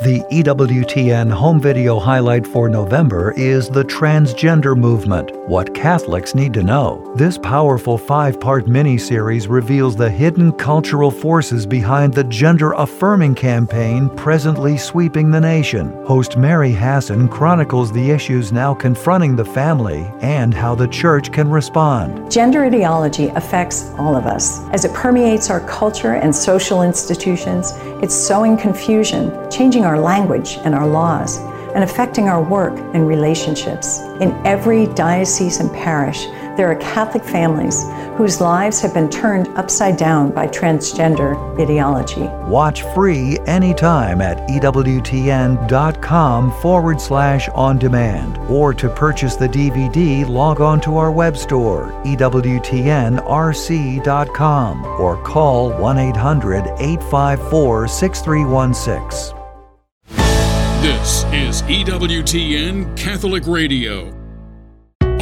The 0.00 0.20
EWTN 0.30 1.28
home 1.28 1.60
video 1.60 1.98
highlight 1.98 2.46
for 2.46 2.68
November 2.68 3.32
is 3.36 3.68
the 3.68 3.82
transgender 3.82 4.76
movement 4.76 5.36
What 5.48 5.74
Catholics 5.74 6.36
Need 6.36 6.54
to 6.54 6.62
Know. 6.62 7.12
This 7.16 7.36
powerful 7.36 7.98
five 7.98 8.38
part 8.38 8.68
mini 8.68 8.96
series 8.96 9.48
reveals 9.48 9.96
the 9.96 10.08
hidden 10.08 10.52
cultural 10.52 11.10
forces 11.10 11.66
behind 11.66 12.14
the 12.14 12.22
gender 12.22 12.74
affirming 12.74 13.34
campaign 13.34 14.08
presently 14.10 14.78
sweeping 14.78 15.32
the 15.32 15.40
nation. 15.40 15.90
Host 16.04 16.36
Mary 16.36 16.70
Hasson 16.70 17.28
chronicles 17.28 17.90
the 17.90 18.12
issues 18.12 18.52
now 18.52 18.74
confronting 18.74 19.34
the 19.34 19.44
family 19.44 20.08
and 20.20 20.54
how 20.54 20.76
the 20.76 20.86
church 20.86 21.32
can 21.32 21.50
respond. 21.50 22.30
Gender 22.30 22.62
ideology 22.66 23.30
affects 23.30 23.90
all 23.98 24.14
of 24.14 24.26
us. 24.26 24.60
As 24.68 24.84
it 24.84 24.94
permeates 24.94 25.50
our 25.50 25.66
culture 25.66 26.14
and 26.14 26.32
social 26.32 26.82
institutions, 26.82 27.72
it's 28.00 28.14
sowing 28.14 28.56
confusion, 28.56 29.32
changing 29.50 29.87
our 29.88 29.98
language 29.98 30.58
and 30.64 30.74
our 30.74 30.86
laws, 30.86 31.38
and 31.74 31.82
affecting 31.82 32.28
our 32.28 32.42
work 32.42 32.78
and 32.94 33.08
relationships. 33.08 33.98
In 34.20 34.30
every 34.46 34.86
diocese 34.94 35.58
and 35.58 35.72
parish, 35.72 36.26
there 36.58 36.70
are 36.70 36.76
Catholic 36.76 37.22
families 37.22 37.84
whose 38.16 38.40
lives 38.40 38.80
have 38.80 38.92
been 38.92 39.08
turned 39.08 39.46
upside 39.56 39.96
down 39.96 40.32
by 40.32 40.48
transgender 40.48 41.36
ideology. 41.60 42.24
Watch 42.50 42.82
free 42.94 43.38
anytime 43.46 44.20
at 44.20 44.38
EWTN.com 44.48 46.50
forward 46.60 47.00
slash 47.00 47.48
on 47.50 47.78
demand. 47.78 48.38
Or 48.50 48.74
to 48.74 48.88
purchase 48.88 49.36
the 49.36 49.48
DVD, 49.48 50.28
log 50.28 50.60
on 50.60 50.80
to 50.80 50.96
our 50.96 51.12
web 51.12 51.36
store, 51.36 51.92
EWTNRC.com, 52.04 54.84
or 54.84 55.22
call 55.22 55.70
1 55.78 55.98
800 55.98 56.66
854 56.80 57.86
6316. 57.86 59.37
This 61.08 61.24
is 61.32 61.62
EWTN 61.62 62.94
Catholic 62.94 63.46
Radio. 63.46 64.14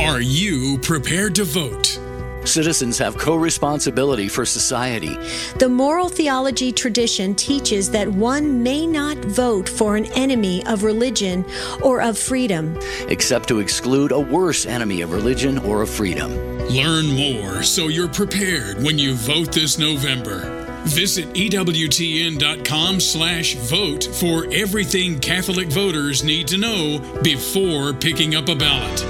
Are 0.01 0.21
you 0.21 0.79
prepared 0.83 1.37
to 1.37 1.45
vote? 1.45 2.01
Citizens 2.45 2.99
have 2.99 3.17
co 3.17 3.37
responsibility 3.37 4.27
for 4.27 4.45
society. 4.45 5.17
The 5.61 5.69
moral 5.69 6.09
theology 6.09 6.73
tradition 6.73 7.37
teaches 7.37 7.89
that 7.93 8.09
one 8.09 8.65
may 8.65 8.85
not 8.85 9.17
vote 9.27 9.69
for 9.69 9.95
an 9.95 10.07
enemy 10.07 10.67
of 10.67 10.83
religion 10.83 11.45
or 11.85 12.03
of 12.03 12.19
freedom, 12.19 12.77
except 13.07 13.47
to 13.51 13.61
exclude 13.61 14.11
a 14.11 14.19
worse 14.19 14.67
enemy 14.67 15.03
of 15.03 15.13
religion 15.13 15.57
or 15.59 15.83
of 15.83 15.89
freedom. 15.89 16.33
Learn 16.67 17.07
more 17.07 17.63
so 17.63 17.87
you're 17.87 18.09
prepared 18.09 18.83
when 18.83 18.99
you 18.99 19.15
vote 19.15 19.53
this 19.53 19.79
November. 19.79 20.56
Visit 20.87 21.27
EWTN.com 21.35 23.01
slash 23.01 23.55
vote 23.57 24.05
for 24.05 24.47
everything 24.53 25.19
Catholic 25.19 25.69
voters 25.69 26.23
need 26.23 26.47
to 26.49 26.57
know 26.57 27.21
before 27.23 27.93
picking 27.93 28.35
up 28.35 28.49
a 28.49 28.55
ballot. 28.55 29.05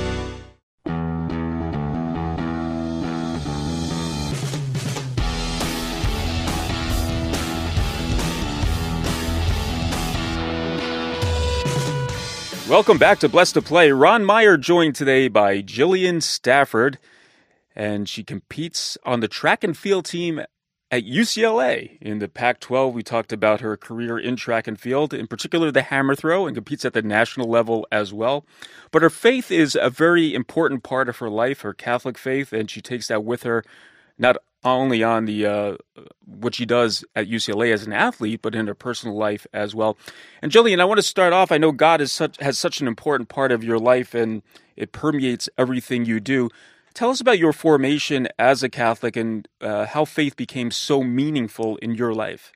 Welcome 12.68 12.98
back 12.98 13.20
to 13.20 13.28
Blessed 13.28 13.54
to 13.54 13.62
Play. 13.62 13.92
Ron 13.92 14.24
Meyer 14.24 14.56
joined 14.56 14.96
today 14.96 15.28
by 15.28 15.62
Jillian 15.62 16.20
Stafford, 16.20 16.98
and 17.76 18.08
she 18.08 18.24
competes 18.24 18.98
on 19.04 19.20
the 19.20 19.28
track 19.28 19.62
and 19.62 19.76
field 19.76 20.06
team 20.06 20.40
at 20.90 21.04
UCLA 21.04 21.98
in 22.00 22.20
the 22.20 22.28
Pac 22.28 22.60
12, 22.60 22.94
we 22.94 23.02
talked 23.02 23.32
about 23.32 23.60
her 23.60 23.76
career 23.76 24.18
in 24.18 24.36
track 24.36 24.68
and 24.68 24.78
field, 24.78 25.12
in 25.12 25.26
particular 25.26 25.70
the 25.72 25.82
hammer 25.82 26.14
throw, 26.14 26.46
and 26.46 26.54
competes 26.56 26.84
at 26.84 26.92
the 26.92 27.02
national 27.02 27.48
level 27.48 27.86
as 27.90 28.12
well. 28.12 28.44
But 28.92 29.02
her 29.02 29.10
faith 29.10 29.50
is 29.50 29.76
a 29.80 29.90
very 29.90 30.32
important 30.32 30.84
part 30.84 31.08
of 31.08 31.18
her 31.18 31.28
life, 31.28 31.62
her 31.62 31.74
Catholic 31.74 32.16
faith, 32.16 32.52
and 32.52 32.70
she 32.70 32.80
takes 32.80 33.08
that 33.08 33.24
with 33.24 33.42
her 33.42 33.64
not 34.18 34.36
only 34.64 35.02
on 35.02 35.26
the 35.26 35.46
uh, 35.46 35.76
what 36.24 36.54
she 36.54 36.66
does 36.66 37.04
at 37.14 37.28
UCLA 37.28 37.72
as 37.72 37.86
an 37.86 37.92
athlete, 37.92 38.40
but 38.42 38.54
in 38.54 38.66
her 38.66 38.74
personal 38.74 39.16
life 39.16 39.46
as 39.52 39.74
well. 39.74 39.96
And 40.42 40.50
Jillian, 40.50 40.80
I 40.80 40.84
want 40.84 40.98
to 40.98 41.02
start 41.02 41.32
off. 41.32 41.52
I 41.52 41.58
know 41.58 41.72
God 41.72 42.00
is 42.00 42.12
such 42.12 42.36
has 42.40 42.58
such 42.58 42.80
an 42.80 42.88
important 42.88 43.28
part 43.28 43.52
of 43.52 43.62
your 43.62 43.78
life, 43.78 44.14
and 44.14 44.42
it 44.76 44.92
permeates 44.92 45.48
everything 45.58 46.04
you 46.04 46.20
do. 46.20 46.48
Tell 46.96 47.10
us 47.10 47.20
about 47.20 47.38
your 47.38 47.52
formation 47.52 48.26
as 48.38 48.62
a 48.62 48.70
Catholic 48.70 49.16
and 49.16 49.46
uh, 49.60 49.84
how 49.84 50.06
faith 50.06 50.34
became 50.34 50.70
so 50.70 51.02
meaningful 51.02 51.76
in 51.76 51.94
your 51.94 52.14
life. 52.14 52.52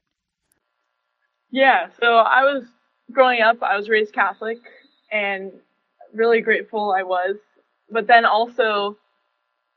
Yeah, 1.50 1.88
so 2.00 2.06
I 2.06 2.44
was 2.44 2.64
growing 3.12 3.42
up, 3.42 3.62
I 3.62 3.76
was 3.76 3.90
raised 3.90 4.14
Catholic 4.14 4.56
and 5.12 5.52
really 6.14 6.40
grateful 6.40 6.94
I 6.97 7.02
was. 7.02 7.37
But 7.90 8.06
then 8.06 8.25
also 8.25 8.97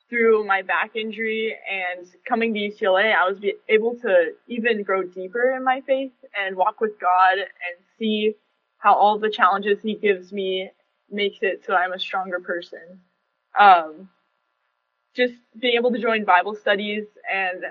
through 0.09 0.45
my 0.47 0.61
back 0.61 0.95
injury 0.95 1.57
and 1.69 2.07
coming 2.25 2.53
to 2.53 2.59
UCLA, 2.61 3.13
I 3.13 3.29
was 3.29 3.39
able 3.67 3.95
to 3.95 4.31
even 4.47 4.81
grow 4.83 5.03
deeper 5.03 5.57
in 5.57 5.65
my 5.65 5.81
faith 5.81 6.13
and 6.39 6.55
walk 6.55 6.79
with 6.79 6.97
God 7.01 7.33
and 7.33 7.85
see 7.99 8.35
how 8.77 8.93
all 8.93 9.19
the 9.19 9.29
challenges 9.29 9.81
He 9.83 9.95
gives 9.95 10.31
me 10.31 10.71
makes 11.11 11.39
it 11.41 11.65
so 11.65 11.73
I'm 11.73 11.91
a 11.91 11.99
stronger 11.99 12.39
person. 12.39 13.01
Um, 13.59 14.07
just 15.15 15.33
being 15.59 15.75
able 15.75 15.91
to 15.91 15.99
join 15.99 16.23
Bible 16.25 16.55
studies 16.55 17.05
and 17.31 17.63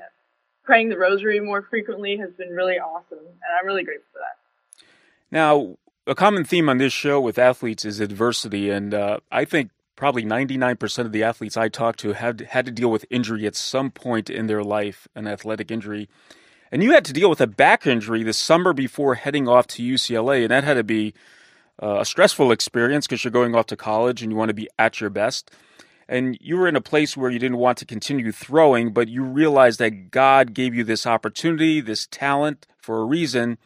praying 0.65 0.89
the 0.89 0.99
rosary 0.99 1.41
more 1.41 1.63
frequently 1.63 2.17
has 2.17 2.31
been 2.33 2.51
really 2.51 2.79
awesome, 2.79 3.19
and 3.19 3.59
I'm 3.59 3.67
really 3.67 3.83
grateful 3.83 4.07
for 4.13 4.21
that. 4.21 4.85
Now, 5.31 5.77
a 6.07 6.15
common 6.15 6.45
theme 6.45 6.69
on 6.69 6.79
this 6.79 6.93
show 6.93 7.21
with 7.21 7.39
athletes 7.39 7.85
is 7.85 8.01
adversity, 8.01 8.71
and 8.71 8.95
uh, 8.95 9.21
I 9.31 9.45
think 9.45 9.71
probably 9.97 10.25
99% 10.25 10.99
of 10.99 11.13
the 11.13 11.23
athletes 11.23 11.57
I 11.57 11.69
talk 11.69 11.97
to 11.99 12.13
had 12.13 12.41
had 12.41 12.67
to 12.67 12.73
deal 12.73 12.91
with 12.91 13.05
injury 13.11 13.47
at 13.47 13.55
some 13.55 13.91
point 13.91 14.31
in 14.31 14.47
their 14.47 14.65
life, 14.65 15.07
an 15.15 15.27
athletic 15.27 15.71
injury. 15.71 16.09
And 16.71 16.83
you 16.83 16.93
had 16.93 17.05
to 17.05 17.13
deal 17.13 17.29
with 17.29 17.41
a 17.41 17.47
back 17.47 17.87
injury 17.87 18.23
the 18.23 18.33
summer 18.33 18.73
before 18.73 19.15
heading 19.17 19.47
off 19.47 19.67
to 19.69 19.83
UCLA, 19.83 20.43
and 20.43 20.51
that 20.51 20.65
had 20.65 20.75
to 20.75 20.85
be 20.85 21.13
uh, 21.83 22.01
a 22.01 22.05
stressful 22.05 22.51
experience 22.53 23.07
because 23.07 23.25
you're 23.25 23.31
going 23.31 23.55
off 23.55 23.67
to 23.67 23.77
college 23.77 24.23
and 24.23 24.33
you 24.33 24.37
want 24.37 24.49
to 24.49 24.55
be 24.55 24.69
at 24.79 25.01
your 25.01 25.11
best 25.11 25.51
and 26.13 26.37
you 26.43 26.59
were 26.59 26.69
in 26.69 26.77
a 26.77 26.81
place 26.83 27.17
where 27.17 27.31
you 27.31 27.39
didn't 27.39 27.57
want 27.57 27.79
to 27.79 27.87
continue 27.87 28.33
throwing, 28.33 28.93
but 28.93 29.09
you 29.09 29.25
realized 29.25 29.79
that 29.79 30.11
God 30.11 30.53
gave 30.53 30.75
you 30.75 30.85
this 30.85 31.07
opportunity, 31.07 31.81
this 31.81 32.07
talent 32.07 32.67
for 32.77 33.01
a 33.01 33.05
reason, 33.05 33.57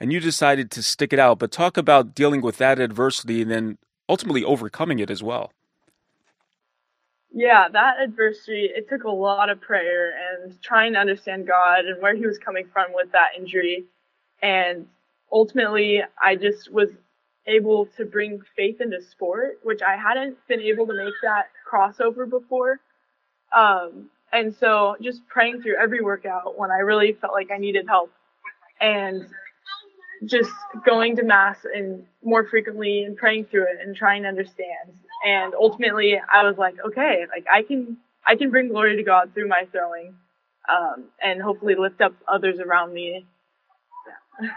and 0.00 0.12
you 0.12 0.18
decided 0.18 0.72
to 0.72 0.82
stick 0.82 1.12
it 1.12 1.20
out. 1.20 1.38
But 1.38 1.52
talk 1.52 1.76
about 1.76 2.12
dealing 2.12 2.40
with 2.40 2.58
that 2.58 2.80
adversity 2.80 3.42
and 3.42 3.50
then 3.50 3.78
ultimately 4.08 4.42
overcoming 4.42 4.98
it 4.98 5.08
as 5.08 5.22
well. 5.22 5.52
Yeah, 7.32 7.68
that 7.68 8.00
adversity, 8.02 8.70
it 8.74 8.88
took 8.88 9.04
a 9.04 9.10
lot 9.10 9.48
of 9.48 9.60
prayer 9.60 10.14
and 10.16 10.60
trying 10.62 10.94
to 10.94 10.98
understand 10.98 11.46
God 11.46 11.84
and 11.84 12.02
where 12.02 12.16
He 12.16 12.26
was 12.26 12.38
coming 12.38 12.66
from 12.72 12.86
with 12.92 13.12
that 13.12 13.38
injury. 13.38 13.84
And 14.42 14.88
ultimately, 15.30 16.02
I 16.20 16.34
just 16.34 16.72
was 16.72 16.88
able 17.46 17.86
to 17.96 18.04
bring 18.04 18.40
faith 18.56 18.80
into 18.80 19.00
sport, 19.02 19.58
which 19.62 19.82
I 19.82 19.96
hadn't 19.96 20.36
been 20.48 20.60
able 20.60 20.86
to 20.86 20.94
make 20.94 21.14
that 21.22 21.48
crossover 21.70 22.28
before. 22.28 22.80
Um, 23.54 24.10
and 24.32 24.54
so 24.54 24.96
just 25.00 25.26
praying 25.28 25.62
through 25.62 25.76
every 25.76 26.02
workout 26.02 26.58
when 26.58 26.70
I 26.70 26.78
really 26.78 27.12
felt 27.12 27.32
like 27.32 27.50
I 27.50 27.58
needed 27.58 27.86
help 27.86 28.10
and 28.80 29.26
just 30.24 30.50
going 30.84 31.16
to 31.16 31.22
mass 31.22 31.58
and 31.64 32.04
more 32.22 32.46
frequently 32.46 33.04
and 33.04 33.16
praying 33.16 33.46
through 33.46 33.64
it 33.64 33.78
and 33.80 33.94
trying 33.94 34.22
to 34.22 34.28
understand. 34.28 34.92
And 35.24 35.54
ultimately 35.54 36.20
I 36.32 36.44
was 36.44 36.56
like, 36.58 36.76
okay, 36.86 37.26
like 37.30 37.46
I 37.52 37.62
can 37.62 37.98
I 38.26 38.36
can 38.36 38.50
bring 38.50 38.68
glory 38.68 38.96
to 38.96 39.02
God 39.02 39.32
through 39.34 39.48
my 39.48 39.66
throwing, 39.70 40.14
um, 40.68 41.04
and 41.22 41.42
hopefully 41.42 41.74
lift 41.74 42.00
up 42.00 42.14
others 42.26 42.58
around 42.58 42.92
me. 42.94 43.26
Yeah. 44.40 44.48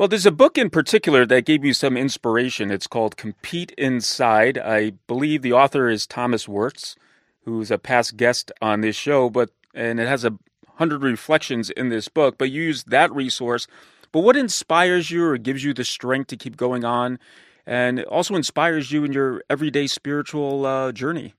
Well, 0.00 0.08
there's 0.08 0.24
a 0.24 0.32
book 0.32 0.56
in 0.56 0.70
particular 0.70 1.26
that 1.26 1.44
gave 1.44 1.62
you 1.62 1.74
some 1.74 1.94
inspiration. 1.94 2.70
It's 2.70 2.86
called 2.86 3.18
Compete 3.18 3.72
Inside. 3.76 4.56
I 4.56 4.92
believe 5.06 5.42
the 5.42 5.52
author 5.52 5.90
is 5.90 6.06
Thomas 6.06 6.48
Wurtz, 6.48 6.96
who's 7.44 7.70
a 7.70 7.76
past 7.76 8.16
guest 8.16 8.50
on 8.62 8.80
this 8.80 8.96
show, 8.96 9.28
but 9.28 9.50
and 9.74 10.00
it 10.00 10.08
has 10.08 10.24
a 10.24 10.38
hundred 10.76 11.02
reflections 11.02 11.68
in 11.68 11.90
this 11.90 12.08
book. 12.08 12.38
But 12.38 12.50
you 12.50 12.62
use 12.62 12.84
that 12.84 13.12
resource. 13.12 13.66
But 14.10 14.20
what 14.20 14.38
inspires 14.38 15.10
you 15.10 15.22
or 15.22 15.36
gives 15.36 15.64
you 15.64 15.74
the 15.74 15.84
strength 15.84 16.28
to 16.28 16.38
keep 16.38 16.56
going 16.56 16.82
on, 16.82 17.18
and 17.66 18.02
also 18.04 18.36
inspires 18.36 18.90
you 18.90 19.04
in 19.04 19.12
your 19.12 19.42
everyday 19.50 19.86
spiritual 19.86 20.64
uh, 20.64 20.92
journey? 20.92 21.34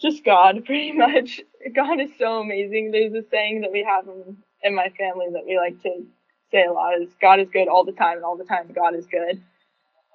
Just 0.00 0.24
God, 0.24 0.64
pretty 0.64 0.92
much. 0.96 1.40
God 1.74 1.98
is 1.98 2.10
so 2.20 2.38
amazing. 2.38 2.92
There's 2.92 3.14
a 3.14 3.28
saying 3.32 3.62
that 3.62 3.72
we 3.72 3.82
have 3.82 4.06
in 4.06 4.36
in 4.64 4.74
my 4.74 4.88
family 4.98 5.26
that 5.32 5.46
we 5.46 5.56
like 5.56 5.80
to 5.82 6.04
say 6.50 6.64
a 6.64 6.72
lot 6.72 7.00
is 7.00 7.08
God 7.20 7.38
is 7.38 7.48
good 7.52 7.68
all 7.68 7.84
the 7.84 7.92
time 7.92 8.16
and 8.16 8.24
all 8.24 8.36
the 8.36 8.44
time 8.44 8.70
God 8.74 8.94
is 8.94 9.06
good. 9.06 9.42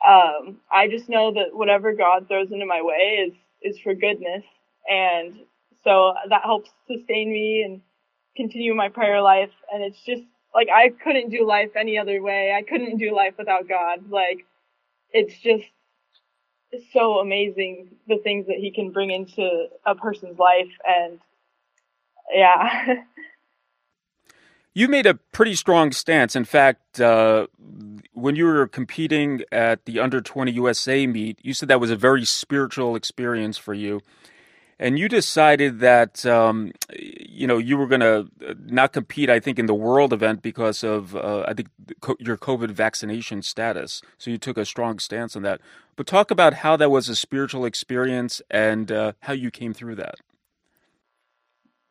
Um, 0.06 0.58
I 0.72 0.88
just 0.88 1.10
know 1.10 1.34
that 1.34 1.54
whatever 1.56 1.94
God 1.94 2.28
throws 2.28 2.52
into 2.52 2.66
my 2.66 2.82
way 2.82 3.28
is 3.28 3.34
is 3.62 3.80
for 3.80 3.94
goodness, 3.94 4.44
and 4.90 5.36
so 5.84 6.14
that 6.30 6.44
helps 6.44 6.70
sustain 6.88 7.32
me 7.32 7.64
and 7.64 7.82
continue 8.36 8.74
my 8.74 8.90
prayer 8.90 9.22
life. 9.22 9.52
And 9.74 9.84
it's 9.84 10.02
just 10.06 10.24
like 10.56 10.70
I 10.74 10.90
couldn't 11.04 11.30
do 11.30 11.46
life 11.46 11.72
any 11.76 11.98
other 11.98 12.22
way. 12.22 12.54
I 12.58 12.64
couldn't 12.64 12.98
do 12.98 13.14
life 13.16 13.34
without 13.38 13.68
God. 13.68 14.10
Like 14.10 14.46
it's 15.12 15.38
just 15.40 15.66
so 16.94 17.20
amazing 17.20 17.90
the 18.08 18.20
things 18.24 18.48
that 18.48 18.58
He 18.58 18.72
can 18.72 18.92
bring 18.92 19.12
into 19.12 19.68
a 19.86 19.96
person's 19.96 20.40
life, 20.40 20.72
and 20.88 21.20
yeah. 22.34 22.96
You 24.74 24.88
made 24.88 25.06
a 25.06 25.16
pretty 25.16 25.56
strong 25.56 25.92
stance. 25.92 26.36
In 26.36 26.46
fact, 26.46 27.02
uh, 27.02 27.48
when 28.14 28.36
you 28.36 28.46
were 28.46 28.68
competing 28.68 29.42
at 29.52 29.86
the 29.86 30.00
Under 30.00 30.22
20 30.22 30.52
USA 30.52 31.08
meet, 31.08 31.40
you 31.42 31.54
said 31.54 31.70
that 31.70 31.80
was 31.80 31.92
a 31.92 31.96
very 31.96 32.26
spiritual 32.26 32.96
experience 32.96 33.58
for 33.58 33.74
you. 33.74 34.02
And 34.82 34.98
you 34.98 35.10
decided 35.10 35.80
that, 35.82 36.26
um, 36.26 36.72
you 36.98 37.46
know, 37.48 37.58
you 37.58 37.78
were 37.78 37.88
going 37.88 38.00
to 38.00 38.28
not 38.66 38.94
compete, 38.94 39.30
I 39.30 39.42
think, 39.42 39.60
in 39.60 39.66
the 39.66 39.74
world 39.74 40.14
event 40.14 40.42
because 40.42 40.86
of, 40.86 41.18
uh, 41.18 41.44
I 41.46 41.54
think, 41.54 41.68
your 42.18 42.38
COVID 42.38 42.72
vaccination 42.72 43.42
status. 43.42 44.02
So 44.18 44.32
you 44.32 44.38
took 44.38 44.58
a 44.58 44.64
strong 44.64 45.00
stance 45.00 45.36
on 45.36 45.42
that. 45.42 45.60
But 45.98 46.08
talk 46.08 46.32
about 46.32 46.54
how 46.54 46.78
that 46.78 46.90
was 46.90 47.10
a 47.10 47.16
spiritual 47.16 47.66
experience 47.66 48.42
and 48.50 48.90
uh, 48.90 49.14
how 49.22 49.34
you 49.34 49.52
came 49.52 49.74
through 49.74 49.96
that. 49.96 50.16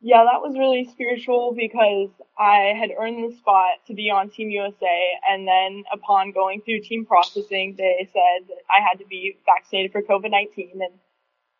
Yeah, 0.01 0.23
that 0.23 0.41
was 0.41 0.57
really 0.57 0.85
spiritual 0.85 1.53
because 1.57 2.09
I 2.37 2.73
had 2.79 2.91
earned 2.97 3.31
the 3.31 3.35
spot 3.35 3.85
to 3.87 3.93
be 3.93 4.09
on 4.09 4.29
Team 4.29 4.49
USA, 4.49 5.11
and 5.29 5.45
then 5.47 5.83
upon 5.91 6.31
going 6.31 6.61
through 6.61 6.81
team 6.81 7.05
processing, 7.05 7.75
they 7.77 8.07
said 8.13 8.47
I 8.69 8.81
had 8.81 8.99
to 8.99 9.05
be 9.05 9.37
vaccinated 9.45 9.91
for 9.91 10.01
COVID 10.01 10.31
19, 10.31 10.71
and 10.81 10.93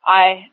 I 0.06 0.48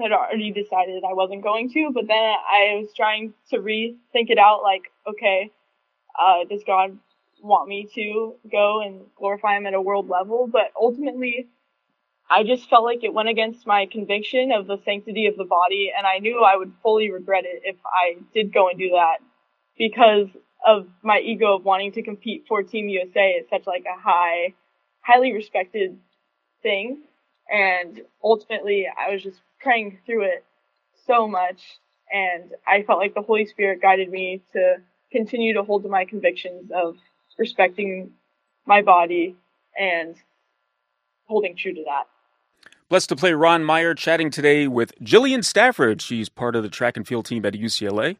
had 0.00 0.12
already 0.12 0.52
decided 0.52 1.04
I 1.04 1.14
wasn't 1.14 1.42
going 1.42 1.70
to, 1.72 1.90
but 1.94 2.06
then 2.08 2.16
I 2.18 2.78
was 2.80 2.90
trying 2.96 3.34
to 3.50 3.58
rethink 3.58 4.30
it 4.30 4.38
out 4.38 4.62
like, 4.62 4.84
okay, 5.08 5.50
uh, 6.18 6.44
does 6.48 6.62
God 6.66 6.98
want 7.42 7.68
me 7.68 7.88
to 7.94 8.34
go 8.50 8.82
and 8.82 9.02
glorify 9.16 9.56
Him 9.56 9.66
at 9.66 9.74
a 9.74 9.80
world 9.80 10.08
level? 10.08 10.48
But 10.52 10.72
ultimately, 10.80 11.48
I 12.28 12.42
just 12.42 12.68
felt 12.68 12.84
like 12.84 13.04
it 13.04 13.14
went 13.14 13.28
against 13.28 13.66
my 13.66 13.86
conviction 13.86 14.50
of 14.50 14.66
the 14.66 14.78
sanctity 14.84 15.26
of 15.26 15.36
the 15.36 15.44
body, 15.44 15.92
and 15.96 16.06
I 16.06 16.18
knew 16.18 16.42
I 16.42 16.56
would 16.56 16.72
fully 16.82 17.10
regret 17.10 17.44
it 17.44 17.62
if 17.64 17.76
I 17.86 18.16
did 18.34 18.52
go 18.52 18.68
and 18.68 18.78
do 18.78 18.90
that 18.90 19.18
because 19.78 20.26
of 20.66 20.88
my 21.02 21.20
ego 21.20 21.54
of 21.54 21.64
wanting 21.64 21.92
to 21.92 22.02
compete 22.02 22.44
for 22.48 22.62
Team 22.62 22.88
USA. 22.88 23.30
It's 23.30 23.50
such 23.50 23.66
like 23.66 23.84
a 23.84 24.00
high, 24.00 24.54
highly 25.02 25.32
respected 25.32 25.98
thing, 26.62 27.02
and 27.48 28.00
ultimately 28.24 28.86
I 28.88 29.12
was 29.12 29.22
just 29.22 29.40
praying 29.60 29.98
through 30.04 30.24
it 30.24 30.44
so 31.06 31.28
much, 31.28 31.62
and 32.12 32.50
I 32.66 32.82
felt 32.82 32.98
like 32.98 33.14
the 33.14 33.22
Holy 33.22 33.46
Spirit 33.46 33.80
guided 33.80 34.10
me 34.10 34.42
to 34.52 34.78
continue 35.12 35.54
to 35.54 35.62
hold 35.62 35.84
to 35.84 35.88
my 35.88 36.04
convictions 36.04 36.72
of 36.74 36.96
respecting 37.38 38.10
my 38.66 38.82
body 38.82 39.36
and 39.78 40.16
holding 41.26 41.56
true 41.56 41.74
to 41.74 41.84
that. 41.84 42.06
Blessed 42.88 43.08
to 43.08 43.16
play 43.16 43.32
Ron 43.32 43.64
Meyer 43.64 43.96
chatting 43.96 44.30
today 44.30 44.68
with 44.68 44.96
Jillian 45.00 45.44
Stafford. 45.44 46.00
She's 46.00 46.28
part 46.28 46.54
of 46.54 46.62
the 46.62 46.68
track 46.68 46.96
and 46.96 47.04
field 47.04 47.26
team 47.26 47.44
at 47.44 47.54
UCLA, 47.54 48.16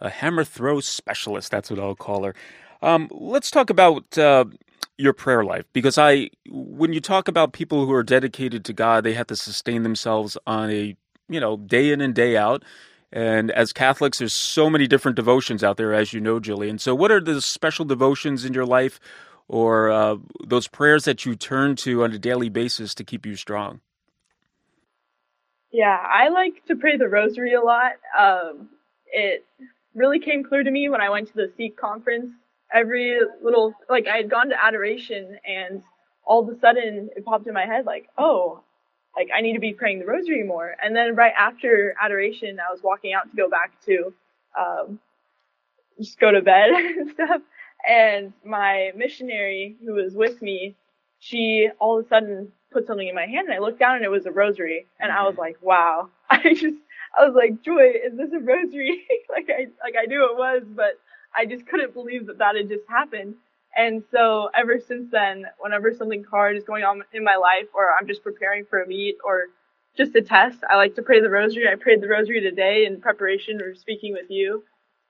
a 0.00 0.10
hammer 0.10 0.42
throw 0.42 0.80
specialist. 0.80 1.52
That's 1.52 1.70
what 1.70 1.78
I'll 1.78 1.94
call 1.94 2.24
her. 2.24 2.34
Um, 2.82 3.06
let's 3.12 3.52
talk 3.52 3.70
about 3.70 4.18
uh, 4.18 4.46
your 4.98 5.12
prayer 5.12 5.44
life 5.44 5.64
because 5.72 5.96
I, 5.96 6.30
when 6.48 6.92
you 6.92 7.00
talk 7.00 7.28
about 7.28 7.52
people 7.52 7.86
who 7.86 7.92
are 7.92 8.02
dedicated 8.02 8.64
to 8.64 8.72
God, 8.72 9.04
they 9.04 9.12
have 9.12 9.28
to 9.28 9.36
sustain 9.36 9.84
themselves 9.84 10.36
on 10.44 10.70
a 10.70 10.96
you 11.28 11.38
know 11.38 11.56
day 11.56 11.92
in 11.92 12.00
and 12.00 12.12
day 12.12 12.36
out. 12.36 12.64
And 13.12 13.52
as 13.52 13.72
Catholics, 13.72 14.18
there's 14.18 14.32
so 14.32 14.68
many 14.68 14.88
different 14.88 15.14
devotions 15.14 15.62
out 15.62 15.76
there, 15.76 15.94
as 15.94 16.12
you 16.12 16.20
know, 16.20 16.40
Jillian. 16.40 16.80
So, 16.80 16.96
what 16.96 17.12
are 17.12 17.20
the 17.20 17.40
special 17.40 17.84
devotions 17.84 18.44
in 18.44 18.54
your 18.54 18.66
life, 18.66 18.98
or 19.46 19.88
uh, 19.88 20.16
those 20.44 20.66
prayers 20.66 21.04
that 21.04 21.24
you 21.24 21.36
turn 21.36 21.76
to 21.76 22.02
on 22.02 22.12
a 22.12 22.18
daily 22.18 22.48
basis 22.48 22.92
to 22.96 23.04
keep 23.04 23.24
you 23.24 23.36
strong? 23.36 23.80
Yeah, 25.72 25.96
I 25.96 26.28
like 26.28 26.64
to 26.66 26.76
pray 26.76 26.96
the 26.96 27.08
rosary 27.08 27.54
a 27.54 27.60
lot. 27.62 27.92
Um, 28.18 28.70
it 29.12 29.44
really 29.94 30.18
came 30.20 30.44
clear 30.44 30.62
to 30.64 30.70
me 30.70 30.88
when 30.88 31.00
I 31.00 31.10
went 31.10 31.28
to 31.28 31.34
the 31.34 31.52
Seek 31.56 31.76
conference. 31.76 32.32
Every 32.72 33.18
little, 33.42 33.74
like, 33.88 34.06
I 34.08 34.16
had 34.18 34.30
gone 34.30 34.48
to 34.50 34.64
adoration 34.64 35.38
and 35.46 35.82
all 36.24 36.42
of 36.48 36.54
a 36.54 36.58
sudden 36.60 37.10
it 37.16 37.24
popped 37.24 37.46
in 37.46 37.54
my 37.54 37.66
head, 37.66 37.86
like, 37.86 38.08
oh, 38.18 38.62
like, 39.16 39.28
I 39.36 39.40
need 39.40 39.54
to 39.54 39.60
be 39.60 39.74
praying 39.74 40.00
the 40.00 40.06
rosary 40.06 40.44
more. 40.44 40.76
And 40.82 40.94
then 40.94 41.16
right 41.16 41.32
after 41.38 41.94
adoration, 42.00 42.58
I 42.60 42.72
was 42.72 42.82
walking 42.82 43.12
out 43.12 43.30
to 43.30 43.36
go 43.36 43.48
back 43.50 43.72
to, 43.86 44.14
um, 44.58 45.00
just 46.00 46.18
go 46.20 46.30
to 46.32 46.42
bed 46.42 46.70
and 46.74 47.10
stuff. 47.10 47.42
And 47.88 48.32
my 48.44 48.92
missionary 48.96 49.76
who 49.84 49.94
was 49.94 50.14
with 50.14 50.42
me, 50.42 50.76
she 51.18 51.68
all 51.80 51.98
of 51.98 52.06
a 52.06 52.08
sudden 52.08 52.52
put 52.72 52.86
something 52.86 53.08
in 53.08 53.14
my 53.14 53.26
hand 53.26 53.48
and 53.48 53.54
I 53.54 53.58
looked 53.58 53.78
down 53.78 53.96
and 53.96 54.04
it 54.04 54.10
was 54.10 54.26
a 54.26 54.30
rosary 54.30 54.86
and 54.98 55.10
I 55.12 55.24
was 55.24 55.32
mm-hmm. 55.32 55.40
like, 55.40 55.56
wow. 55.60 56.08
I 56.30 56.54
just 56.54 56.78
I 57.18 57.26
was 57.26 57.34
like, 57.34 57.62
Joy, 57.62 57.92
is 58.04 58.16
this 58.16 58.32
a 58.32 58.38
rosary? 58.38 59.06
like 59.30 59.48
I 59.50 59.66
like 59.82 59.94
I 60.00 60.06
knew 60.06 60.24
it 60.30 60.36
was, 60.36 60.62
but 60.68 60.98
I 61.36 61.46
just 61.46 61.66
couldn't 61.66 61.94
believe 61.94 62.26
that 62.26 62.38
that 62.38 62.56
had 62.56 62.68
just 62.68 62.84
happened. 62.88 63.34
And 63.76 64.02
so 64.10 64.50
ever 64.56 64.80
since 64.80 65.10
then, 65.12 65.44
whenever 65.58 65.94
something 65.94 66.24
hard 66.28 66.56
is 66.56 66.64
going 66.64 66.82
on 66.82 67.02
in 67.12 67.22
my 67.22 67.36
life 67.36 67.68
or 67.74 67.90
I'm 67.98 68.08
just 68.08 68.22
preparing 68.22 68.64
for 68.64 68.82
a 68.82 68.86
meet 68.86 69.16
or 69.24 69.46
just 69.96 70.14
a 70.16 70.22
test, 70.22 70.58
I 70.68 70.76
like 70.76 70.96
to 70.96 71.02
pray 71.02 71.20
the 71.20 71.30
rosary. 71.30 71.68
I 71.68 71.76
prayed 71.76 72.00
the 72.00 72.08
rosary 72.08 72.40
today 72.40 72.86
in 72.86 73.00
preparation 73.00 73.58
for 73.58 73.74
speaking 73.74 74.12
with 74.12 74.28
you. 74.28 74.64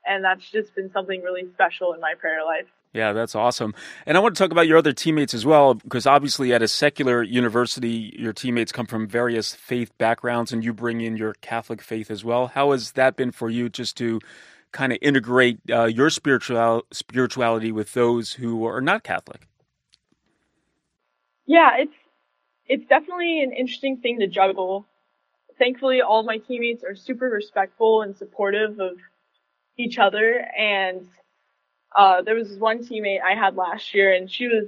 And 0.06 0.24
that's 0.24 0.48
just 0.50 0.74
been 0.74 0.90
something 0.90 1.22
really 1.22 1.46
special 1.52 1.92
in 1.92 2.00
my 2.00 2.14
prayer 2.18 2.44
life. 2.44 2.66
Yeah, 2.92 3.12
that's 3.12 3.36
awesome. 3.36 3.72
And 4.04 4.16
I 4.16 4.20
want 4.20 4.34
to 4.34 4.42
talk 4.42 4.50
about 4.50 4.66
your 4.66 4.78
other 4.78 4.92
teammates 4.92 5.32
as 5.32 5.46
well, 5.46 5.74
because 5.74 6.06
obviously 6.06 6.52
at 6.52 6.60
a 6.60 6.66
secular 6.66 7.22
university, 7.22 8.12
your 8.18 8.32
teammates 8.32 8.72
come 8.72 8.86
from 8.86 9.06
various 9.06 9.54
faith 9.54 9.96
backgrounds 9.96 10.52
and 10.52 10.64
you 10.64 10.72
bring 10.72 11.00
in 11.00 11.16
your 11.16 11.34
Catholic 11.34 11.82
faith 11.82 12.10
as 12.10 12.24
well. 12.24 12.48
How 12.48 12.72
has 12.72 12.92
that 12.92 13.14
been 13.14 13.30
for 13.30 13.48
you 13.48 13.68
just 13.68 13.96
to 13.98 14.20
kind 14.72 14.92
of 14.92 14.98
integrate 15.02 15.60
uh, 15.70 15.84
your 15.84 16.10
spiritual 16.10 16.82
spirituality 16.90 17.70
with 17.70 17.92
those 17.94 18.32
who 18.32 18.66
are 18.66 18.80
not 18.80 19.04
Catholic? 19.04 19.46
Yeah, 21.46 21.70
it's 21.78 21.94
it's 22.66 22.86
definitely 22.88 23.42
an 23.42 23.52
interesting 23.52 23.98
thing 23.98 24.18
to 24.20 24.26
juggle. 24.26 24.86
Thankfully, 25.58 26.00
all 26.00 26.22
my 26.24 26.38
teammates 26.38 26.82
are 26.82 26.94
super 26.96 27.26
respectful 27.26 28.02
and 28.02 28.16
supportive 28.16 28.80
of 28.80 28.96
each 29.76 29.98
other 29.98 30.44
and 30.56 31.06
uh, 31.96 32.22
there 32.22 32.34
was 32.34 32.56
one 32.58 32.78
teammate 32.78 33.20
I 33.22 33.34
had 33.34 33.56
last 33.56 33.94
year, 33.94 34.14
and 34.14 34.30
she 34.30 34.46
was 34.46 34.66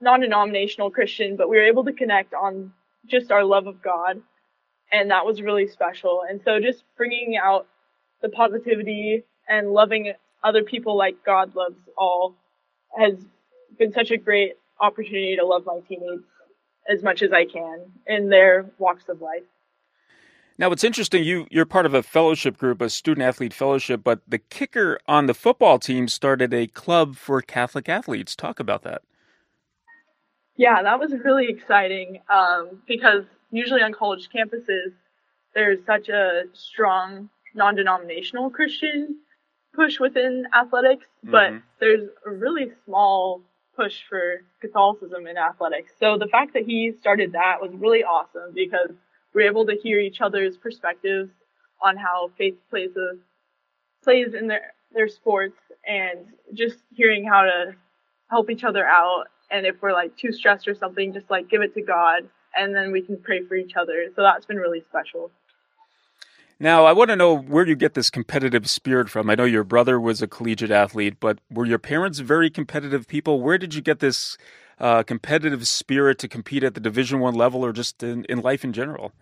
non-denominational 0.00 0.90
Christian, 0.90 1.36
but 1.36 1.48
we 1.48 1.56
were 1.56 1.64
able 1.64 1.84
to 1.84 1.92
connect 1.92 2.34
on 2.34 2.72
just 3.06 3.30
our 3.30 3.44
love 3.44 3.66
of 3.66 3.82
God, 3.82 4.20
and 4.92 5.10
that 5.10 5.26
was 5.26 5.42
really 5.42 5.66
special. 5.66 6.22
And 6.28 6.40
so, 6.44 6.60
just 6.60 6.84
bringing 6.96 7.36
out 7.36 7.66
the 8.20 8.28
positivity 8.28 9.24
and 9.48 9.72
loving 9.72 10.12
other 10.44 10.62
people 10.62 10.96
like 10.96 11.24
God 11.24 11.54
loves 11.54 11.78
all 11.96 12.36
has 12.96 13.14
been 13.78 13.92
such 13.92 14.10
a 14.10 14.16
great 14.16 14.54
opportunity 14.80 15.36
to 15.36 15.46
love 15.46 15.64
my 15.66 15.80
teammates 15.88 16.24
as 16.88 17.02
much 17.02 17.22
as 17.22 17.32
I 17.32 17.44
can 17.44 17.80
in 18.06 18.28
their 18.28 18.70
walks 18.78 19.08
of 19.08 19.20
life. 19.20 19.44
Now, 20.62 20.70
it's 20.70 20.84
interesting. 20.84 21.24
You 21.24 21.48
you're 21.50 21.66
part 21.66 21.86
of 21.86 21.94
a 21.94 22.04
fellowship 22.04 22.56
group, 22.56 22.80
a 22.80 22.88
student 22.88 23.26
athlete 23.26 23.52
fellowship, 23.52 24.02
but 24.04 24.20
the 24.28 24.38
kicker 24.38 25.00
on 25.08 25.26
the 25.26 25.34
football 25.34 25.80
team 25.80 26.06
started 26.06 26.54
a 26.54 26.68
club 26.68 27.16
for 27.16 27.42
Catholic 27.42 27.88
athletes. 27.88 28.36
Talk 28.36 28.60
about 28.60 28.82
that. 28.84 29.02
Yeah, 30.56 30.80
that 30.84 31.00
was 31.00 31.12
really 31.24 31.48
exciting 31.48 32.20
um, 32.30 32.80
because 32.86 33.24
usually 33.50 33.82
on 33.82 33.92
college 33.92 34.28
campuses, 34.32 34.92
there's 35.52 35.84
such 35.84 36.08
a 36.08 36.44
strong 36.52 37.28
non-denominational 37.56 38.50
Christian 38.50 39.16
push 39.74 39.98
within 39.98 40.44
athletics, 40.54 41.06
but 41.24 41.50
Mm-hmm. 41.50 41.56
there's 41.80 42.08
a 42.24 42.30
really 42.30 42.70
small 42.84 43.40
push 43.74 44.02
for 44.08 44.42
Catholicism 44.60 45.26
in 45.26 45.36
athletics. 45.36 45.92
So 45.98 46.18
the 46.18 46.28
fact 46.28 46.54
that 46.54 46.62
he 46.66 46.92
started 47.00 47.32
that 47.32 47.60
was 47.60 47.72
really 47.74 48.04
awesome 48.04 48.52
because 48.54 48.92
we're 49.34 49.48
able 49.48 49.66
to 49.66 49.74
hear 49.82 49.98
each 49.98 50.20
other's 50.20 50.56
perspectives 50.56 51.30
on 51.82 51.96
how 51.96 52.30
faith 52.38 52.56
plays 52.70 52.96
a 52.96 53.16
plays 54.04 54.34
in 54.34 54.46
their 54.46 54.72
their 54.94 55.08
sports 55.08 55.56
and 55.86 56.26
just 56.54 56.78
hearing 56.94 57.26
how 57.26 57.42
to 57.42 57.74
help 58.30 58.50
each 58.50 58.64
other 58.64 58.86
out 58.86 59.24
and 59.50 59.66
if 59.66 59.80
we're 59.82 59.92
like 59.92 60.16
too 60.16 60.32
stressed 60.32 60.68
or 60.68 60.74
something 60.74 61.12
just 61.12 61.30
like 61.30 61.48
give 61.48 61.62
it 61.62 61.74
to 61.74 61.82
God 61.82 62.28
and 62.56 62.74
then 62.74 62.92
we 62.92 63.00
can 63.02 63.16
pray 63.16 63.42
for 63.42 63.54
each 63.54 63.76
other. 63.76 64.06
So 64.14 64.22
that's 64.22 64.46
been 64.46 64.58
really 64.58 64.82
special. 64.88 65.30
Now, 66.60 66.84
I 66.84 66.92
want 66.92 67.10
to 67.10 67.16
know 67.16 67.36
where 67.36 67.66
you 67.66 67.74
get 67.74 67.94
this 67.94 68.08
competitive 68.08 68.70
spirit 68.70 69.10
from. 69.10 69.28
I 69.28 69.34
know 69.34 69.44
your 69.44 69.64
brother 69.64 70.00
was 70.00 70.22
a 70.22 70.28
collegiate 70.28 70.70
athlete, 70.70 71.18
but 71.18 71.38
were 71.50 71.66
your 71.66 71.78
parents 71.78 72.20
very 72.20 72.50
competitive 72.50 73.08
people? 73.08 73.40
Where 73.40 73.58
did 73.58 73.74
you 73.74 73.80
get 73.80 73.98
this 73.98 74.38
uh, 74.82 75.02
competitive 75.02 75.66
spirit 75.66 76.18
to 76.18 76.28
compete 76.28 76.62
at 76.62 76.74
the 76.74 76.80
Division 76.80 77.20
One 77.20 77.34
level, 77.34 77.64
or 77.64 77.72
just 77.72 78.02
in, 78.02 78.26
in 78.26 78.42
life 78.42 78.64
in 78.64 78.74
general? 78.74 79.12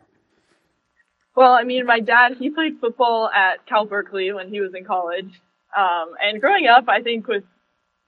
Well, 1.37 1.53
I 1.53 1.63
mean, 1.63 1.87
my 1.87 2.01
dad, 2.01 2.37
he 2.39 2.51
played 2.51 2.81
football 2.81 3.31
at 3.31 3.65
Cal 3.67 3.85
Berkeley 3.85 4.33
when 4.33 4.49
he 4.49 4.61
was 4.61 4.75
in 4.75 4.85
college. 4.85 5.41
Um, 5.77 6.15
and 6.21 6.41
growing 6.41 6.67
up, 6.67 6.89
I 6.89 7.03
think 7.03 7.29
with 7.29 7.45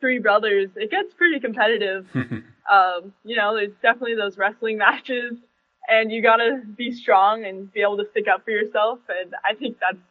three 0.01 0.19
brothers, 0.19 0.71
it 0.75 0.91
gets 0.91 1.15
pretty 1.15 1.39
competitive. 1.39 2.07
um, 2.15 3.13
you 3.25 3.37
know, 3.37 3.55
there's 3.55 3.71
definitely 3.81 4.17
those 4.17 4.37
wrestling 4.37 4.79
matches 4.79 5.35
and 5.89 6.13
you 6.13 6.23
gotta 6.23 6.63
be 6.77 6.93
strong 6.93 7.45
and 7.45 7.73
be 7.73 7.81
able 7.81 7.97
to 7.97 8.05
stick 8.11 8.27
up 8.33 8.45
for 8.45 8.51
yourself. 8.51 9.01
And 9.09 9.35
I 9.45 9.55
think 9.55 9.79
that's 9.81 10.03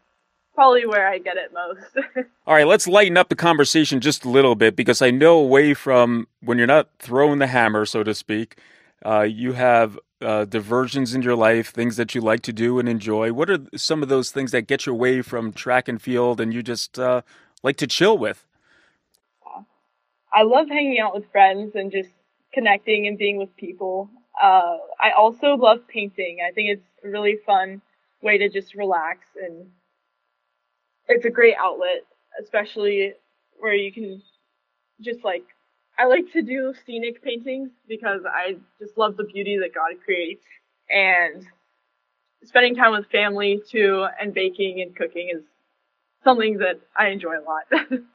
probably 0.54 0.86
where 0.86 1.08
I 1.08 1.18
get 1.18 1.38
it 1.38 1.52
most. 1.54 2.28
All 2.48 2.54
right, 2.54 2.68
let's 2.68 2.88
lighten 2.88 3.18
up 3.18 3.30
the 3.30 3.36
conversation 3.36 4.00
just 4.00 4.26
a 4.26 4.30
little 4.30 4.56
bit 4.56 4.76
because 4.76 5.02
I 5.02 5.12
know 5.12 5.38
away 5.38 5.74
from 5.74 6.28
when 6.42 6.58
you're 6.58 6.68
not 6.68 6.90
throwing 7.00 7.40
the 7.40 7.48
hammer, 7.48 7.86
so 7.86 8.04
to 8.04 8.14
speak, 8.14 8.58
uh, 9.06 9.22
you 9.22 9.54
have 9.54 9.98
uh, 10.22 10.46
diversions 10.46 11.16
in 11.16 11.22
your 11.22 11.36
life, 11.36 11.72
things 11.72 11.98
that 11.98 12.14
you 12.14 12.22
like 12.22 12.42
to 12.42 12.54
do 12.54 12.80
and 12.80 12.88
enjoy. 12.88 13.34
What 13.34 13.50
are 13.50 13.60
some 13.76 14.04
of 14.04 14.10
those 14.10 14.32
things 14.32 14.52
that 14.52 14.68
get 14.68 14.86
you 14.86 14.94
away 14.94 15.22
from 15.22 15.52
track 15.52 15.88
and 15.88 16.02
field 16.02 16.40
and 16.40 16.54
you 16.54 16.62
just 16.62 17.00
uh, 17.00 17.22
like 17.64 17.78
to 17.78 17.88
chill 17.88 18.18
with? 18.18 18.46
I 20.34 20.44
love 20.44 20.70
hanging 20.70 21.00
out 21.00 21.14
with 21.14 21.30
friends 21.32 21.76
and 21.76 21.92
just 21.92 22.10
connecting 22.54 23.08
and 23.08 23.18
being 23.18 23.38
with 23.38 23.56
people. 23.58 24.10
Uh, 24.42 24.78
I 25.00 25.12
also 25.18 25.56
love 25.56 25.88
painting. 25.88 26.38
I 26.48 26.52
think 26.52 26.70
it's 26.70 26.88
a 27.04 27.10
really 27.10 27.38
fun 27.46 27.82
way 28.22 28.38
to 28.38 28.48
just 28.48 28.76
relax 28.76 29.26
and 29.42 29.66
it's 31.12 31.26
a 31.26 31.30
great 31.30 31.56
outlet, 31.60 32.04
especially 32.42 33.14
where 33.60 33.74
you 33.74 33.92
can 33.92 34.22
just 35.02 35.24
like, 35.24 35.44
I 35.98 36.06
like 36.06 36.32
to 36.34 36.42
do 36.42 36.74
scenic 36.86 37.24
paintings 37.24 37.70
because 37.88 38.22
I 38.26 38.58
just 38.80 38.98
love 38.98 39.18
the 39.18 39.24
beauty 39.24 39.58
that 39.60 39.74
God 39.74 40.02
creates 40.04 40.46
and 40.90 41.46
spending 42.44 42.76
time 42.76 42.94
with 42.94 43.06
family 43.08 43.62
too 43.70 44.08
and 44.20 44.34
baking 44.34 44.82
and 44.82 44.96
cooking 44.96 45.30
is 45.34 45.44
something 46.24 46.58
that 46.58 46.80
I 46.96 47.08
enjoy 47.08 47.36
a 47.40 47.44
lot. 47.44 47.92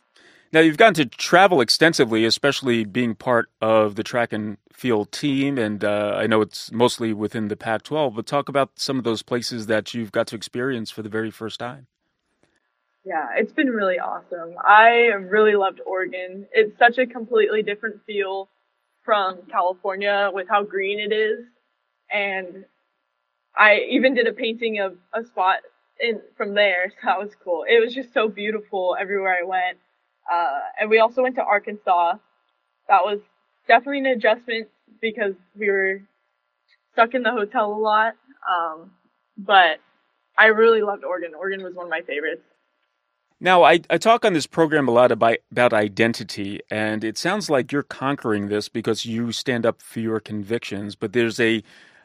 Now, 0.53 0.61
you've 0.61 0.77
gotten 0.77 0.95
to 0.95 1.05
travel 1.07 1.61
extensively, 1.61 2.25
especially 2.25 2.85
being 2.85 3.15
part 3.15 3.51
of 3.61 3.97
the 3.97 4.05
track 4.05 4.33
and 4.33 4.59
field 4.73 5.11
team. 5.13 5.59
And 5.59 5.85
uh, 5.85 6.15
I 6.17 6.27
know 6.27 6.41
it's 6.41 6.71
mostly 6.71 7.13
within 7.13 7.49
the 7.49 7.57
Pac 7.57 7.83
12, 7.83 8.15
but 8.15 8.27
talk 8.27 8.49
about 8.49 8.71
some 8.77 8.97
of 8.97 9.05
those 9.05 9.23
places 9.23 9.67
that 9.67 9.93
you've 9.93 10.13
got 10.13 10.29
to 10.29 10.37
experience 10.37 10.91
for 10.91 11.03
the 11.03 11.09
very 11.09 11.31
first 11.31 11.59
time. 11.59 11.89
Yeah, 13.07 13.29
it's 13.37 13.53
been 13.53 13.69
really 13.71 14.01
awesome. 14.01 14.57
I 14.66 15.12
really 15.31 15.55
loved 15.55 15.81
Oregon. 15.87 16.49
It's 16.53 16.77
such 16.77 16.99
a 16.99 17.07
completely 17.07 17.62
different 17.62 18.01
feel 18.05 18.49
from 19.05 19.42
California 19.49 20.31
with 20.35 20.49
how 20.49 20.64
green 20.64 20.99
it 20.99 21.14
is. 21.14 21.47
And 22.12 22.64
I 23.57 23.87
even 23.90 24.14
did 24.14 24.27
a 24.27 24.33
painting 24.33 24.81
of 24.81 24.97
a 25.14 25.25
spot 25.25 25.59
in 26.01 26.21
from 26.37 26.55
there, 26.55 26.90
so 26.90 26.97
that 27.07 27.19
was 27.21 27.31
cool. 27.45 27.64
It 27.69 27.81
was 27.81 27.95
just 27.95 28.12
so 28.12 28.29
beautiful 28.29 28.97
everywhere 29.01 29.38
I 29.40 29.47
went. 29.47 29.79
Uh, 30.31 30.59
and 30.81 30.90
we 30.90 30.99
also 30.99 31.23
went 31.23 31.37
to 31.37 31.45
Arkansas. 31.45 32.14
That 32.88 33.05
was 33.05 33.21
definitely 33.69 34.01
an 34.01 34.07
adjustment 34.19 34.69
because 35.01 35.35
we 35.57 35.71
were 35.71 36.03
stuck 36.92 37.14
in 37.14 37.23
the 37.23 37.31
hotel 37.31 37.73
a 37.73 37.79
lot. 37.79 38.14
Um, 38.51 38.90
but 39.38 39.79
I 40.38 40.47
really 40.47 40.83
loved 40.83 41.05
Oregon. 41.05 41.35
Oregon 41.38 41.62
was 41.64 41.75
one 41.75 41.87
of 41.87 41.90
my 41.90 42.03
favorites. 42.03 42.42
Now, 43.38 43.64
I, 43.64 43.81
I 43.90 43.99
talk 43.99 44.25
on 44.25 44.33
this 44.33 44.46
program 44.46 44.88
a 44.88 44.92
lot 44.92 45.12
about, 45.12 45.37
about 45.53 45.75
identity, 45.75 46.61
and 46.70 47.05
it 47.05 47.18
sounds 47.18 47.51
like 47.51 47.70
you're 47.70 47.83
conquering 47.83 48.49
this 48.49 48.68
because 48.70 49.05
you 49.05 49.31
stand 49.31 49.66
up 49.66 49.83
for 49.83 50.01
your 50.01 50.20
convictions. 50.20 50.94
But 50.94 51.12
there's 51.12 51.38
a 51.38 51.62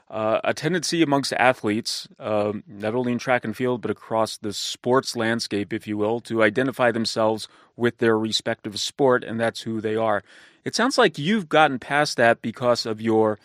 uh, 0.09 0.41
a 0.43 0.53
tendency 0.53 1.01
amongst 1.01 1.31
athletes, 1.31 2.05
um, 2.19 2.65
not 2.67 2.93
only 2.93 3.13
in 3.13 3.17
track 3.17 3.45
and 3.45 3.55
field, 3.55 3.81
but 3.81 3.89
across 3.89 4.35
the 4.35 4.51
sports 4.51 5.15
landscape, 5.15 5.71
if 5.71 5.87
you 5.87 5.95
will, 5.95 6.19
to 6.19 6.43
identify 6.43 6.91
themselves 6.91 7.47
with 7.77 7.99
their 7.99 8.19
respective 8.19 8.77
sport, 8.77 9.23
and 9.23 9.39
that's 9.39 9.61
who 9.61 9.79
they 9.79 9.95
are. 9.95 10.21
It 10.65 10.75
sounds 10.75 10.97
like 10.97 11.17
you've 11.17 11.47
gotten 11.47 11.79
past 11.79 12.17
that 12.17 12.41
because 12.41 12.85
of 12.85 12.99
your 12.99 13.39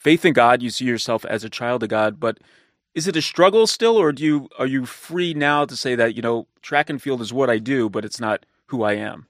faith 0.00 0.24
in 0.24 0.32
God. 0.32 0.60
You 0.60 0.70
see 0.70 0.86
yourself 0.86 1.24
as 1.24 1.44
a 1.44 1.48
child 1.48 1.84
of 1.84 1.88
God, 1.88 2.18
but 2.18 2.38
is 2.94 3.06
it 3.06 3.16
a 3.16 3.22
struggle 3.22 3.66
still, 3.66 3.96
or 3.96 4.12
do 4.12 4.24
you 4.24 4.48
are 4.58 4.66
you 4.66 4.86
free 4.86 5.34
now 5.34 5.64
to 5.64 5.76
say 5.76 5.94
that 5.94 6.14
you 6.14 6.22
know 6.22 6.46
track 6.62 6.90
and 6.90 7.00
field 7.00 7.20
is 7.20 7.32
what 7.32 7.50
I 7.50 7.58
do, 7.58 7.88
but 7.88 8.04
it's 8.04 8.20
not 8.20 8.44
who 8.66 8.82
I 8.82 8.94
am? 8.94 9.26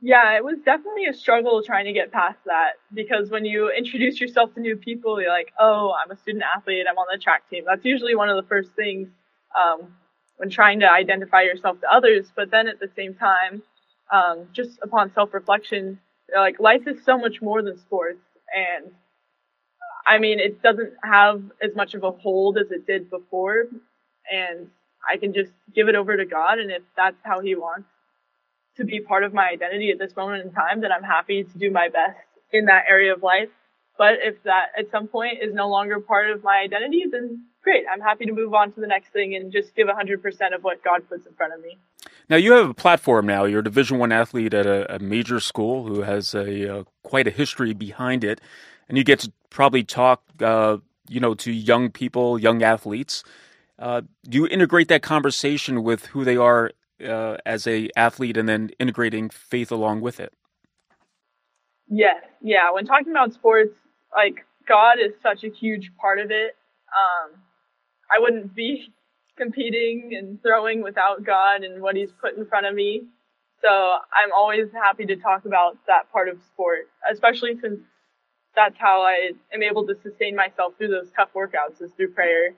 Yeah, 0.00 0.36
it 0.36 0.44
was 0.44 0.58
definitely 0.64 1.06
a 1.06 1.14
struggle 1.14 1.60
trying 1.62 1.86
to 1.86 1.92
get 1.92 2.12
past 2.12 2.38
that 2.46 2.74
because 2.94 3.30
when 3.30 3.44
you 3.44 3.70
introduce 3.76 4.20
yourself 4.20 4.54
to 4.54 4.60
new 4.60 4.76
people, 4.76 5.20
you're 5.20 5.30
like, 5.30 5.52
oh, 5.58 5.92
I'm 5.92 6.10
a 6.12 6.16
student 6.16 6.44
athlete, 6.56 6.86
I'm 6.88 6.96
on 6.98 7.06
the 7.12 7.18
track 7.18 7.50
team. 7.50 7.64
That's 7.66 7.84
usually 7.84 8.14
one 8.14 8.28
of 8.28 8.36
the 8.36 8.48
first 8.48 8.70
things 8.76 9.08
um, 9.60 9.92
when 10.36 10.50
trying 10.50 10.78
to 10.80 10.90
identify 10.90 11.42
yourself 11.42 11.80
to 11.80 11.92
others. 11.92 12.26
But 12.36 12.52
then 12.52 12.68
at 12.68 12.78
the 12.78 12.88
same 12.94 13.14
time, 13.14 13.62
um, 14.12 14.46
just 14.52 14.78
upon 14.82 15.12
self 15.14 15.34
reflection, 15.34 15.98
like 16.34 16.60
life 16.60 16.86
is 16.86 17.04
so 17.04 17.18
much 17.18 17.42
more 17.42 17.60
than 17.62 17.76
sports. 17.76 18.20
And 18.54 18.92
I 20.06 20.18
mean, 20.18 20.40
it 20.40 20.62
doesn't 20.62 20.92
have 21.02 21.42
as 21.62 21.74
much 21.74 21.94
of 21.94 22.02
a 22.02 22.10
hold 22.10 22.58
as 22.58 22.70
it 22.70 22.86
did 22.86 23.10
before. 23.10 23.64
And 24.30 24.68
I 25.08 25.16
can 25.16 25.32
just 25.32 25.52
give 25.74 25.88
it 25.88 25.94
over 25.94 26.16
to 26.16 26.24
God. 26.24 26.58
And 26.58 26.70
if 26.70 26.82
that's 26.96 27.16
how 27.22 27.40
He 27.40 27.54
wants 27.54 27.88
to 28.76 28.84
be 28.84 29.00
part 29.00 29.24
of 29.24 29.34
my 29.34 29.48
identity 29.48 29.90
at 29.90 29.98
this 29.98 30.14
moment 30.16 30.44
in 30.44 30.52
time, 30.52 30.80
then 30.80 30.92
I'm 30.92 31.02
happy 31.02 31.44
to 31.44 31.58
do 31.58 31.70
my 31.70 31.88
best 31.88 32.18
in 32.52 32.66
that 32.66 32.84
area 32.88 33.12
of 33.12 33.22
life. 33.22 33.48
But 33.98 34.18
if 34.22 34.40
that 34.44 34.68
at 34.78 34.90
some 34.90 35.08
point 35.08 35.38
is 35.42 35.52
no 35.52 35.68
longer 35.68 35.98
part 35.98 36.30
of 36.30 36.44
my 36.44 36.58
identity, 36.58 37.04
then 37.10 37.44
great. 37.64 37.84
I'm 37.92 38.00
happy 38.00 38.24
to 38.26 38.32
move 38.32 38.54
on 38.54 38.72
to 38.72 38.80
the 38.80 38.86
next 38.86 39.12
thing 39.12 39.34
and 39.34 39.52
just 39.52 39.74
give 39.74 39.88
100% 39.88 40.54
of 40.54 40.62
what 40.62 40.82
God 40.84 41.08
puts 41.08 41.26
in 41.26 41.34
front 41.34 41.52
of 41.52 41.60
me. 41.60 41.76
Now 42.30 42.36
you 42.36 42.52
have 42.52 42.70
a 42.70 42.74
platform. 42.74 43.26
Now 43.26 43.44
you're 43.44 43.60
a 43.60 43.64
Division 43.64 43.98
One 43.98 44.12
athlete 44.12 44.54
at 44.54 44.66
a, 44.66 44.94
a, 44.94 44.98
major 45.00 45.40
school 45.40 45.86
who 45.86 46.02
has 46.02 46.34
a 46.34 46.78
uh, 46.78 46.84
quite 47.02 47.26
a 47.26 47.30
history 47.30 47.72
behind 47.72 48.22
it, 48.22 48.40
and 48.88 48.98
you 48.98 49.04
get 49.04 49.20
to 49.20 49.32
probably 49.50 49.84
talk, 49.84 50.22
uh, 50.40 50.78
you 51.08 51.20
know, 51.20 51.34
to 51.34 51.52
young 51.52 51.90
people, 51.90 52.38
young 52.38 52.62
athletes. 52.62 53.24
Uh, 53.78 54.02
do 54.28 54.38
you 54.38 54.46
integrate 54.48 54.88
that 54.88 55.02
conversation 55.02 55.82
with 55.82 56.06
who 56.06 56.24
they 56.24 56.36
are 56.36 56.72
uh, 57.06 57.36
as 57.46 57.66
a 57.66 57.88
athlete 57.96 58.36
and 58.36 58.48
then 58.48 58.70
integrating 58.78 59.30
faith 59.30 59.70
along 59.70 60.00
with 60.00 60.20
it. 60.20 60.32
Yes, 61.88 62.22
yeah. 62.42 62.70
When 62.70 62.84
talking 62.84 63.10
about 63.10 63.32
sports, 63.32 63.74
like 64.14 64.44
God 64.68 64.98
is 64.98 65.12
such 65.22 65.44
a 65.44 65.48
huge 65.48 65.90
part 66.00 66.18
of 66.18 66.30
it. 66.30 66.56
Um, 66.88 67.38
I 68.14 68.18
wouldn't 68.18 68.54
be 68.54 68.92
competing 69.36 70.14
and 70.18 70.42
throwing 70.42 70.82
without 70.82 71.24
God 71.24 71.62
and 71.62 71.80
what 71.80 71.96
He's 71.96 72.12
put 72.12 72.36
in 72.36 72.46
front 72.46 72.66
of 72.66 72.74
me. 72.74 73.04
So 73.62 73.68
I'm 73.68 74.32
always 74.36 74.70
happy 74.72 75.04
to 75.06 75.16
talk 75.16 75.44
about 75.44 75.76
that 75.86 76.10
part 76.12 76.28
of 76.28 76.38
sport, 76.42 76.88
especially 77.10 77.58
since 77.60 77.80
that's 78.58 78.76
how 78.76 79.02
I 79.02 79.30
am 79.54 79.62
able 79.62 79.86
to 79.86 79.94
sustain 80.02 80.34
myself 80.34 80.74
through 80.76 80.88
those 80.88 81.10
tough 81.16 81.28
workouts 81.32 81.80
is 81.80 81.92
through 81.92 82.10
prayer. 82.10 82.54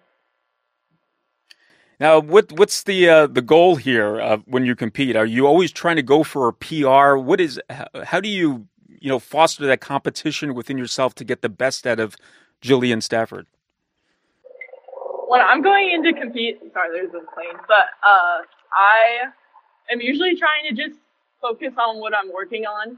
Now, 2.01 2.19
what 2.19 2.51
what's 2.53 2.85
the 2.85 3.09
uh, 3.11 3.27
the 3.27 3.43
goal 3.43 3.77
here 3.77 4.19
uh, 4.19 4.39
when 4.47 4.65
you 4.65 4.75
compete? 4.75 5.15
Are 5.15 5.27
you 5.27 5.47
always 5.47 5.71
trying 5.71 5.97
to 5.97 6.03
go 6.03 6.23
for 6.23 6.49
a 6.49 6.55
PR? 6.55 7.17
What 7.17 7.39
is 7.39 7.61
how 8.05 8.21
do 8.21 8.31
you 8.31 8.67
you 8.89 9.11
know 9.11 9.19
foster 9.19 9.67
that 9.67 9.83
competition 9.83 10.55
within 10.55 10.79
yourself 10.79 11.15
to 11.17 11.25
get 11.25 11.43
the 11.43 11.51
best 11.51 11.87
out 11.87 12.01
of 12.01 12.17
Jillian 12.63 13.03
Stafford? 13.03 13.47
When 15.29 15.43
I'm 15.43 15.61
going 15.61 15.93
in 15.93 16.03
to 16.03 16.19
compete, 16.19 16.59
sorry, 16.73 16.89
there's 16.93 17.11
a 17.11 17.25
plane, 17.35 17.61
but 17.69 17.87
uh, 18.03 18.39
I 18.73 19.29
am 19.93 20.01
usually 20.01 20.35
trying 20.37 20.75
to 20.75 20.83
just 20.83 20.99
focus 21.43 21.75
on 21.79 22.01
what 22.01 22.15
I'm 22.15 22.33
working 22.33 22.65
on, 22.65 22.97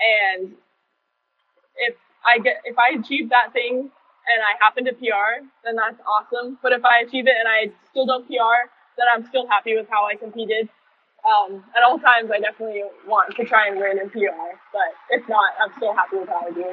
and 0.00 0.52
if 1.76 1.94
I 2.26 2.38
get 2.38 2.62
if 2.64 2.76
I 2.78 2.98
achieve 2.98 3.30
that 3.30 3.52
thing 3.52 3.90
and 4.28 4.38
I 4.42 4.62
happen 4.62 4.84
to 4.84 4.92
PR, 4.92 5.44
then 5.64 5.76
that's 5.76 6.00
awesome. 6.06 6.58
But 6.62 6.72
if 6.72 6.84
I 6.84 7.00
achieve 7.06 7.26
it 7.26 7.34
and 7.38 7.48
I 7.48 7.72
still 7.90 8.06
don't 8.06 8.26
PR, 8.26 8.68
then 8.96 9.06
I'm 9.14 9.26
still 9.28 9.46
happy 9.46 9.76
with 9.76 9.86
how 9.90 10.06
I 10.06 10.16
competed. 10.16 10.68
Um, 11.26 11.64
at 11.76 11.82
all 11.82 11.98
times, 11.98 12.30
I 12.32 12.38
definitely 12.38 12.84
want 13.06 13.34
to 13.36 13.44
try 13.44 13.68
and 13.68 13.78
win 13.78 13.98
in 13.98 14.08
PR, 14.10 14.54
but 14.72 14.94
if 15.10 15.28
not, 15.28 15.52
I'm 15.60 15.72
still 15.76 15.94
happy 15.94 16.16
with 16.18 16.28
how 16.28 16.46
I 16.46 16.50
do. 16.50 16.72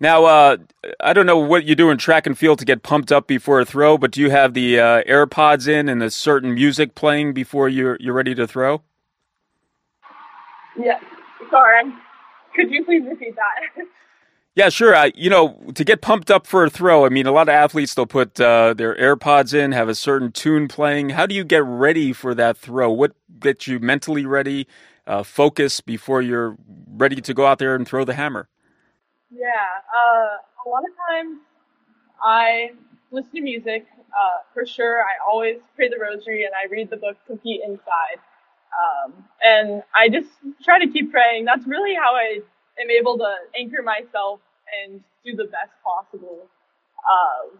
Now, 0.00 0.24
uh, 0.26 0.56
I 1.00 1.12
don't 1.12 1.26
know 1.26 1.38
what 1.38 1.64
you 1.64 1.74
do 1.74 1.90
in 1.90 1.98
track 1.98 2.26
and 2.26 2.38
field 2.38 2.60
to 2.60 2.64
get 2.64 2.82
pumped 2.82 3.10
up 3.10 3.26
before 3.26 3.60
a 3.60 3.64
throw, 3.64 3.98
but 3.98 4.12
do 4.12 4.20
you 4.20 4.30
have 4.30 4.54
the 4.54 4.78
uh, 4.78 5.02
AirPods 5.04 5.66
in 5.66 5.88
and 5.88 6.02
a 6.02 6.10
certain 6.10 6.54
music 6.54 6.94
playing 6.94 7.32
before 7.32 7.68
you're 7.68 7.96
you're 7.98 8.14
ready 8.14 8.34
to 8.34 8.46
throw? 8.46 8.82
Yeah. 10.78 11.00
Sorry. 11.50 11.82
Could 12.54 12.70
you 12.70 12.84
please 12.84 13.02
repeat 13.08 13.34
that? 13.34 13.84
Yeah, 14.58 14.70
sure. 14.70 14.96
I, 14.96 15.12
you 15.14 15.30
know, 15.30 15.56
to 15.76 15.84
get 15.84 16.00
pumped 16.00 16.32
up 16.32 16.44
for 16.44 16.64
a 16.64 16.68
throw, 16.68 17.06
I 17.06 17.10
mean, 17.10 17.28
a 17.28 17.30
lot 17.30 17.42
of 17.48 17.54
athletes 17.54 17.94
they'll 17.94 18.06
put 18.06 18.40
uh, 18.40 18.74
their 18.74 18.96
AirPods 18.96 19.54
in, 19.54 19.70
have 19.70 19.88
a 19.88 19.94
certain 19.94 20.32
tune 20.32 20.66
playing. 20.66 21.10
How 21.10 21.26
do 21.26 21.36
you 21.36 21.44
get 21.44 21.62
ready 21.62 22.12
for 22.12 22.34
that 22.34 22.56
throw? 22.56 22.90
What 22.90 23.12
gets 23.38 23.68
you 23.68 23.78
mentally 23.78 24.26
ready, 24.26 24.66
uh, 25.06 25.22
focus 25.22 25.80
before 25.80 26.22
you're 26.22 26.56
ready 26.90 27.20
to 27.20 27.32
go 27.32 27.46
out 27.46 27.60
there 27.60 27.76
and 27.76 27.86
throw 27.86 28.04
the 28.04 28.14
hammer? 28.14 28.48
Yeah, 29.30 29.46
uh, 29.96 30.38
a 30.66 30.68
lot 30.68 30.82
of 30.82 30.90
times 31.08 31.38
I 32.20 32.72
listen 33.12 33.34
to 33.34 33.40
music. 33.40 33.86
Uh, 34.08 34.42
for 34.52 34.66
sure, 34.66 35.02
I 35.02 35.22
always 35.30 35.58
pray 35.76 35.88
the 35.88 35.98
rosary 36.00 36.42
and 36.42 36.52
I 36.52 36.66
read 36.68 36.90
the 36.90 36.96
book 36.96 37.16
Compete 37.28 37.60
Inside. 37.64 38.18
Um, 38.74 39.24
and 39.40 39.84
I 39.94 40.08
just 40.08 40.30
try 40.64 40.84
to 40.84 40.88
keep 40.90 41.12
praying. 41.12 41.44
That's 41.44 41.64
really 41.64 41.94
how 41.94 42.16
I 42.16 42.40
am 42.82 42.90
able 42.90 43.18
to 43.18 43.32
anchor 43.56 43.84
myself 43.84 44.40
and 44.84 45.02
do 45.24 45.34
the 45.36 45.44
best 45.44 45.72
possible. 45.84 46.46
Um, 47.08 47.58